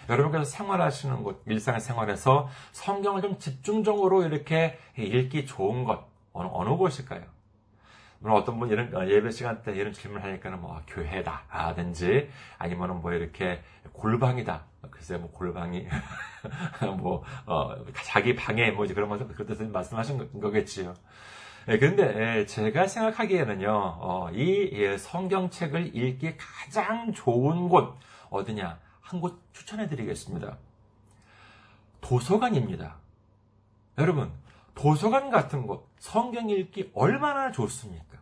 여러분께서 0.08 0.44
생활하시는 0.44 1.24
곳, 1.24 1.42
일상생활에서 1.46 2.48
성경을 2.70 3.22
좀 3.22 3.38
집중적으로 3.38 4.22
이렇게 4.22 4.78
읽기 4.96 5.44
좋은 5.44 5.82
곳, 5.82 6.08
어느, 6.32 6.48
어느 6.52 6.70
곳일까요? 6.76 7.24
물론 8.20 8.36
어떤 8.36 8.60
분 8.60 8.70
이런 8.70 8.94
어, 8.94 9.08
예배 9.08 9.32
시간 9.32 9.62
때 9.62 9.74
이런 9.74 9.92
질문을 9.92 10.22
하니까는 10.22 10.60
뭐 10.60 10.80
교회다라든지 10.86 12.30
아니면은 12.58 13.00
뭐 13.00 13.12
이렇게 13.12 13.60
골방이다. 13.92 14.66
글쎄 14.90 15.16
뭐 15.16 15.32
골방이 15.32 15.88
뭐 16.98 17.24
어, 17.46 17.74
자기 18.04 18.36
방에 18.36 18.70
뭐 18.70 18.86
그런 18.86 19.08
것을 19.08 19.26
그런 19.28 19.72
말씀하신 19.72 20.40
거겠지요. 20.40 20.94
예, 21.70 21.78
그런데 21.78 22.38
예, 22.40 22.46
제가 22.46 22.88
생각하기에는요, 22.88 23.70
어, 23.70 24.30
이 24.33 24.70
예, 24.72 24.98
성경책을 24.98 25.94
읽기 25.96 26.37
가장 26.37 27.12
좋은 27.12 27.68
곳 27.68 27.96
어디냐? 28.30 28.78
한 29.00 29.20
곳 29.20 29.40
추천해 29.52 29.88
드리겠습니다. 29.88 30.56
도서관입니다. 32.00 32.96
여러분, 33.98 34.33
도서관 34.74 35.30
같은 35.30 35.66
곳, 35.66 35.88
성경 35.98 36.48
읽기 36.48 36.90
얼마나 36.94 37.50
좋습니까? 37.52 38.18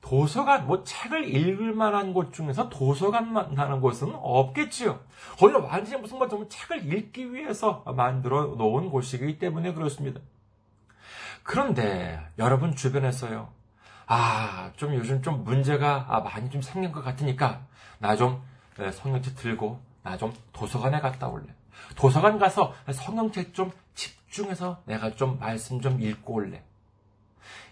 도서관, 0.00 0.66
뭐 0.66 0.84
책을 0.84 1.34
읽을 1.34 1.72
만한 1.74 2.12
곳 2.12 2.32
중에서 2.34 2.68
도서관만 2.68 3.56
하는 3.58 3.80
곳은 3.80 4.14
없겠지요. 4.14 5.00
거기는 5.38 5.62
완전히 5.62 6.00
무슨 6.02 6.18
뭐 6.18 6.28
책을 6.48 6.92
읽기 6.92 7.32
위해서 7.32 7.82
만들어 7.86 8.54
놓은 8.56 8.90
곳이기 8.90 9.38
때문에 9.38 9.72
그렇습니다. 9.72 10.20
그런데 11.44 12.20
여러분 12.38 12.74
주변에서요. 12.74 13.52
아, 14.06 14.72
좀 14.76 14.94
요즘 14.94 15.22
좀 15.22 15.44
문제가 15.44 16.06
아, 16.08 16.20
많이 16.20 16.50
좀 16.50 16.60
생긴 16.60 16.90
것 16.90 17.02
같으니까 17.02 17.64
나좀 18.00 18.42
예, 18.80 18.90
성경책 18.90 19.36
들고 19.36 19.80
나 20.02 20.16
좀 20.16 20.34
도서관에 20.52 21.00
갔다 21.00 21.28
올래. 21.28 21.46
도서관 21.96 22.38
가서 22.38 22.74
성경책 22.92 23.54
좀 23.54 23.70
집중해서 23.94 24.82
내가 24.86 25.14
좀 25.14 25.38
말씀 25.38 25.80
좀 25.80 26.00
읽고 26.00 26.34
올래. 26.34 26.62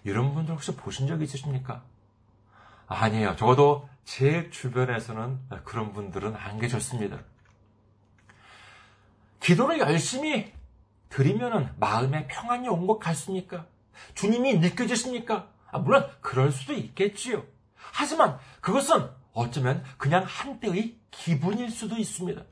이런 0.05 0.33
분들 0.35 0.55
혹시 0.55 0.75
보신 0.77 1.07
적 1.07 1.21
있으십니까? 1.21 1.83
아니에요. 2.87 3.37
적어도 3.37 3.89
제 4.05 4.51
주변에서는 4.51 5.39
그런 5.65 5.93
분들은 5.93 6.37
안 6.37 6.59
계셨습니다. 6.59 7.19
기도를 9.41 9.79
열심히 9.81 10.53
드리면은 11.13 11.69
마음에 11.79 12.27
평안이 12.27 12.69
온 12.69 12.87
것 12.87 12.99
같습니까? 12.99 13.67
주님이 14.15 14.59
느껴지십니까? 14.59 15.49
아, 15.71 15.79
물론 15.79 16.07
그럴 16.21 16.51
수도 16.51 16.73
있겠지요. 16.73 17.45
하지만 17.77 18.39
그것은 18.61 19.09
어쩌면 19.33 19.85
그냥 19.99 20.25
한때의 20.27 20.97
기분일 21.11 21.71
수도 21.71 21.97
있습니다. 21.97 22.43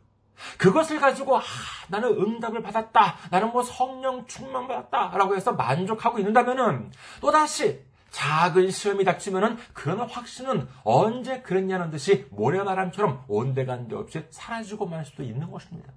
그것을 0.59 1.01
가지고 1.01 1.39
아, 1.39 1.43
나는 1.89 2.11
응답을 2.11 2.63
받았다. 2.63 3.17
나는 3.31 3.51
뭐 3.53 3.63
성령 3.63 4.27
충만 4.27 4.69
받았다라고 4.69 5.37
해서 5.37 5.53
만족하고 5.53 6.19
있는다면은 6.19 6.93
또다시 7.21 7.83
작은 8.11 8.71
시험이 8.71 9.05
닥치면은 9.05 9.57
그런 9.73 10.01
확신은 10.01 10.69
언제 10.83 11.41
그랬냐는 11.43 11.91
듯이 11.91 12.27
모래바람처럼 12.31 13.25
온데간데 13.29 13.95
없이 13.97 14.25
사라지고 14.31 14.87
말 14.87 15.05
수도 15.05 15.23
있는 15.23 15.51
것입니다. 15.51 15.93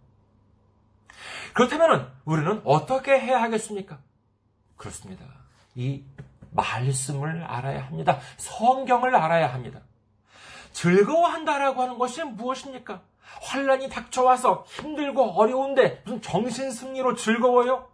그렇다면은 1.54 2.08
우리는 2.26 2.62
어떻게 2.66 3.20
해야 3.20 3.42
하겠습니까? 3.42 4.00
그렇습니다. 4.78 5.26
이 5.76 6.04
말씀을 6.52 7.44
알아야 7.44 7.86
합니다. 7.86 8.20
성경을 8.38 9.16
알아야 9.16 9.54
합니다. 9.54 9.82
즐거워한다라고 10.74 11.82
하는 11.82 11.98
것이 11.98 12.24
무엇입니까? 12.24 13.02
환란이 13.42 13.90
닥쳐와서 13.90 14.66
힘들고 14.68 15.32
어려운데 15.32 16.02
무슨 16.06 16.22
정신 16.22 16.72
승리로 16.72 17.16
즐거워요? 17.16 17.88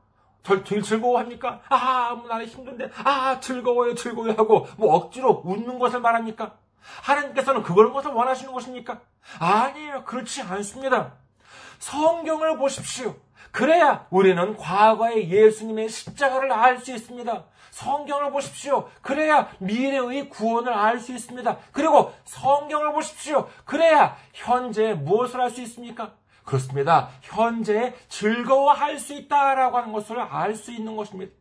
절 0.43 0.63
즐거워합니까? 0.63 1.61
아, 1.69 2.15
뭐 2.15 2.27
나는 2.27 2.45
힘든데, 2.45 2.91
아, 3.03 3.39
즐거워요, 3.39 3.93
즐거워요 3.93 4.33
하고, 4.33 4.67
뭐 4.77 4.95
억지로 4.95 5.41
웃는 5.45 5.79
것을 5.79 5.99
말합니까? 5.99 6.57
하나님께서는 7.03 7.61
그걸 7.61 7.91
것을 7.91 8.11
원하시는 8.11 8.51
것입니까? 8.51 9.01
아니에요. 9.39 10.05
그렇지 10.05 10.41
않습니다. 10.41 11.13
성경을 11.79 12.57
보십시오. 12.57 13.15
그래야 13.51 14.05
우리는 14.12 14.55
과거의 14.57 15.29
예수님의 15.31 15.89
십자가를 15.89 16.51
알 16.51 16.77
수 16.79 16.93
있습니다. 16.93 17.45
성경을 17.71 18.31
보십시오. 18.31 18.89
그래야 19.01 19.49
미래의 19.59 20.29
구원을 20.29 20.73
알 20.73 20.99
수 20.99 21.13
있습니다. 21.13 21.57
그리고 21.71 22.13
성경을 22.25 22.91
보십시오. 22.93 23.47
그래야 23.65 24.17
현재 24.33 24.93
무엇을 24.93 25.39
할 25.39 25.49
수 25.49 25.62
있습니까? 25.62 26.13
그렇습니다. 26.43 27.09
현재 27.21 27.93
즐거워할 28.09 28.99
수 28.99 29.13
있다라고 29.13 29.77
하는 29.77 29.93
것을 29.93 30.19
알 30.19 30.55
수 30.55 30.71
있는 30.71 30.95
것입니다. 30.95 31.31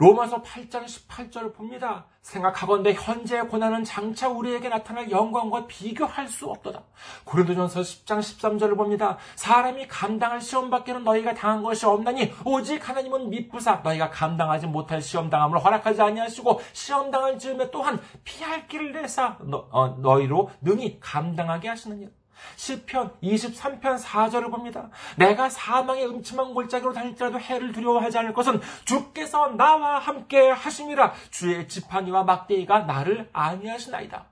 로마서 0.00 0.42
8장 0.42 0.86
18절을 0.86 1.52
봅니다. 1.52 2.06
생각하건대 2.22 2.94
현재의 2.94 3.46
고난은 3.48 3.84
장차 3.84 4.30
우리에게 4.30 4.70
나타날 4.70 5.10
영광과 5.10 5.66
비교할 5.66 6.26
수 6.26 6.46
없도다. 6.46 6.82
고린도전서 7.24 7.82
10장 7.82 8.18
13절을 8.20 8.78
봅니다. 8.78 9.18
사람이 9.34 9.88
감당할 9.88 10.40
시험 10.40 10.70
밖에는 10.70 11.04
너희가 11.04 11.34
당한 11.34 11.62
것이 11.62 11.84
없나니 11.84 12.32
오직 12.46 12.88
하나님은 12.88 13.28
미쁘사 13.28 13.82
너희가 13.84 14.08
감당하지 14.08 14.68
못할 14.68 15.02
시험 15.02 15.28
당함을 15.28 15.62
허락하지 15.62 16.00
아니하시고 16.00 16.62
시험 16.72 17.10
당할 17.10 17.38
즈음에 17.38 17.70
또한 17.70 18.00
피할 18.24 18.66
길을 18.68 18.92
내사 18.92 19.36
너, 19.42 19.68
어, 19.70 19.88
너희로 19.98 20.48
능히 20.62 20.98
감당하게 20.98 21.68
하시느니라. 21.68 22.10
시편 22.56 23.16
23편 23.22 23.98
4절을 23.98 24.50
봅니다. 24.50 24.90
내가 25.16 25.48
사망의 25.48 26.06
음침한 26.06 26.54
골짜기로 26.54 26.92
다닐지라도 26.92 27.40
해를 27.40 27.72
두려워하지 27.72 28.18
않을 28.18 28.32
것은 28.34 28.60
주께서 28.84 29.48
나와 29.48 29.98
함께 29.98 30.50
하심이라 30.50 31.12
주의 31.30 31.66
지팡이와 31.68 32.24
막대기가 32.24 32.80
나를 32.80 33.28
아니하시나이다. 33.32 34.26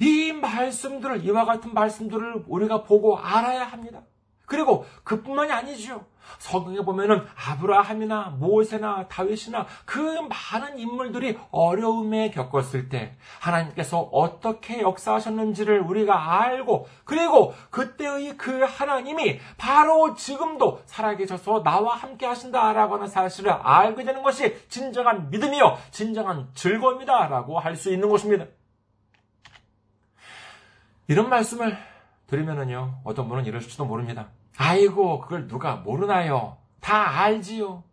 이 0.00 0.32
말씀들을 0.32 1.24
이와 1.24 1.44
같은 1.44 1.72
말씀들을 1.72 2.44
우리가 2.46 2.82
보고 2.82 3.18
알아야 3.18 3.64
합니다. 3.64 4.02
그리고 4.46 4.86
그뿐만이 5.04 5.52
아니지요. 5.52 6.04
성경에 6.38 6.78
보면은 6.80 7.24
아브라함이나 7.36 8.36
모세나 8.38 9.06
다윗이나 9.08 9.66
그 9.84 10.00
많은 10.00 10.78
인물들이 10.78 11.38
어려움에 11.50 12.30
겪었을 12.30 12.88
때 12.88 13.16
하나님께서 13.40 14.00
어떻게 14.12 14.80
역사하셨는지를 14.80 15.80
우리가 15.80 16.42
알고 16.42 16.88
그리고 17.04 17.54
그때의 17.70 18.36
그 18.36 18.62
하나님이 18.62 19.38
바로 19.56 20.14
지금도 20.14 20.82
살아계셔서 20.86 21.62
나와 21.62 21.94
함께 21.94 22.26
하신다라고 22.26 22.94
하는 22.94 23.06
사실을 23.06 23.52
알게 23.52 24.02
되는 24.04 24.22
것이 24.22 24.56
진정한 24.68 25.30
믿음이요 25.30 25.78
진정한 25.92 26.48
즐거움이다라고 26.54 27.60
할 27.60 27.76
수 27.76 27.92
있는 27.92 28.08
것입니다. 28.08 28.46
이런 31.08 31.28
말씀을 31.28 31.76
들으면은요 32.26 33.00
어떤 33.04 33.28
분은 33.28 33.44
이러실지도 33.44 33.84
모릅니다. 33.84 34.28
아이고, 34.58 35.20
그걸 35.20 35.46
누가 35.48 35.76
모르나요? 35.76 36.56
다 36.80 37.20
알지요. 37.20 37.84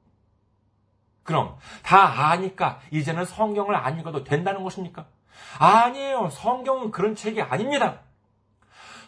그럼 1.23 1.55
다 1.83 2.29
아니까 2.31 2.79
이제는 2.91 3.25
성경을 3.25 3.75
안 3.75 3.99
읽어도 3.99 4.23
된다는 4.23 4.63
것입니까? 4.63 5.05
아니에요. 5.59 6.29
성경은 6.29 6.91
그런 6.91 7.15
책이 7.15 7.41
아닙니다. 7.41 7.99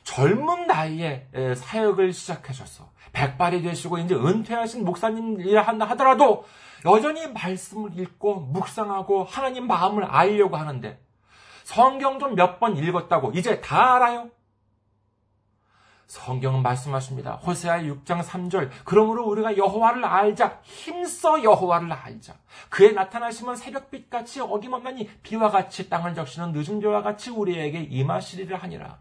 젊은 0.03 0.67
나이에 0.67 1.27
사역을 1.55 2.13
시작하셔서 2.13 2.89
백발이 3.11 3.61
되시고 3.63 3.97
이제 3.97 4.15
은퇴하신 4.15 4.85
목사님이라 4.85 5.61
한다 5.63 5.85
하더라도 5.89 6.45
여전히 6.85 7.27
말씀을 7.27 7.99
읽고 7.99 8.35
묵상하고 8.41 9.23
하나님 9.23 9.67
마음을 9.67 10.03
알려고 10.05 10.57
하는데 10.57 10.99
성경 11.63 12.19
좀 12.19 12.35
몇 12.35 12.59
번 12.59 12.77
읽었다고 12.77 13.31
이제 13.31 13.59
다 13.61 13.95
알아요? 13.95 14.29
성경은 16.07 16.61
말씀하십니다. 16.61 17.35
호세아 17.37 17.79
6장 17.79 18.23
3절. 18.23 18.69
그러므로 18.83 19.27
우리가 19.27 19.57
여호와를 19.57 20.05
알자. 20.05 20.59
힘써 20.63 21.41
여호와를 21.43 21.91
알자. 21.91 22.35
그의 22.69 22.93
나타나시면 22.93 23.55
새벽빛 23.55 24.09
같이 24.09 24.39
어김없나니 24.39 25.09
비와 25.23 25.49
같이 25.49 25.89
땅을 25.89 26.13
적시는 26.13 26.51
늦은 26.51 26.79
비와 26.79 27.01
같이 27.01 27.31
우리에게 27.31 27.81
임하시리라 27.81 28.57
하니라. 28.59 28.99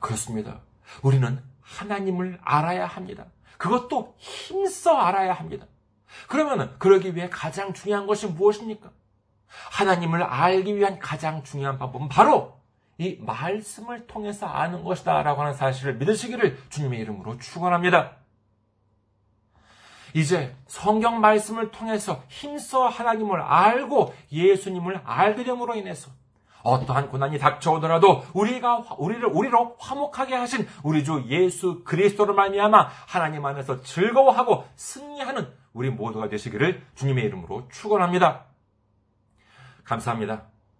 그렇습니다. 0.00 0.60
우리는 1.02 1.42
하나님을 1.60 2.38
알아야 2.42 2.86
합니다. 2.86 3.26
그것도 3.58 4.14
힘써 4.16 4.96
알아야 4.96 5.34
합니다. 5.34 5.66
그러면은 6.28 6.74
그러기 6.78 7.14
위해 7.14 7.28
가장 7.28 7.74
중요한 7.74 8.06
것이 8.06 8.26
무엇입니까? 8.26 8.90
하나님을 9.72 10.22
알기 10.22 10.76
위한 10.76 10.98
가장 10.98 11.42
중요한 11.42 11.78
방법은 11.78 12.08
바로 12.08 12.57
이 12.98 13.16
말씀을 13.20 14.06
통해서 14.06 14.46
아는 14.46 14.82
것이다 14.82 15.22
라고 15.22 15.42
하는 15.42 15.54
사실을 15.54 15.94
믿으시기를 15.94 16.58
주님의 16.68 17.00
이름으로 17.00 17.38
축원합니다. 17.38 18.16
이제 20.14 20.56
성경 20.66 21.20
말씀을 21.20 21.70
통해서 21.70 22.22
힘써 22.28 22.88
하나님을 22.88 23.40
알고 23.40 24.14
예수님을 24.32 25.02
알게 25.04 25.44
됨으로 25.44 25.76
인해서 25.76 26.10
어떠한 26.64 27.10
고난이 27.10 27.38
닥쳐오더라도 27.38 28.24
우리가 28.34 28.84
우리를 28.98 29.24
우리로 29.26 29.76
화목하게 29.78 30.34
하신 30.34 30.66
우리 30.82 31.04
주 31.04 31.24
예수 31.28 31.84
그리스도를 31.84 32.34
말미암아 32.34 32.88
하나님 33.06 33.46
안에서 33.46 33.82
즐거워하고 33.82 34.66
승리하는 34.74 35.52
우리 35.72 35.90
모두가 35.90 36.28
되시기를 36.28 36.84
주님의 36.96 37.24
이름으로 37.24 37.68
축원합니다. 37.70 38.46
감사합니다. 39.84 40.57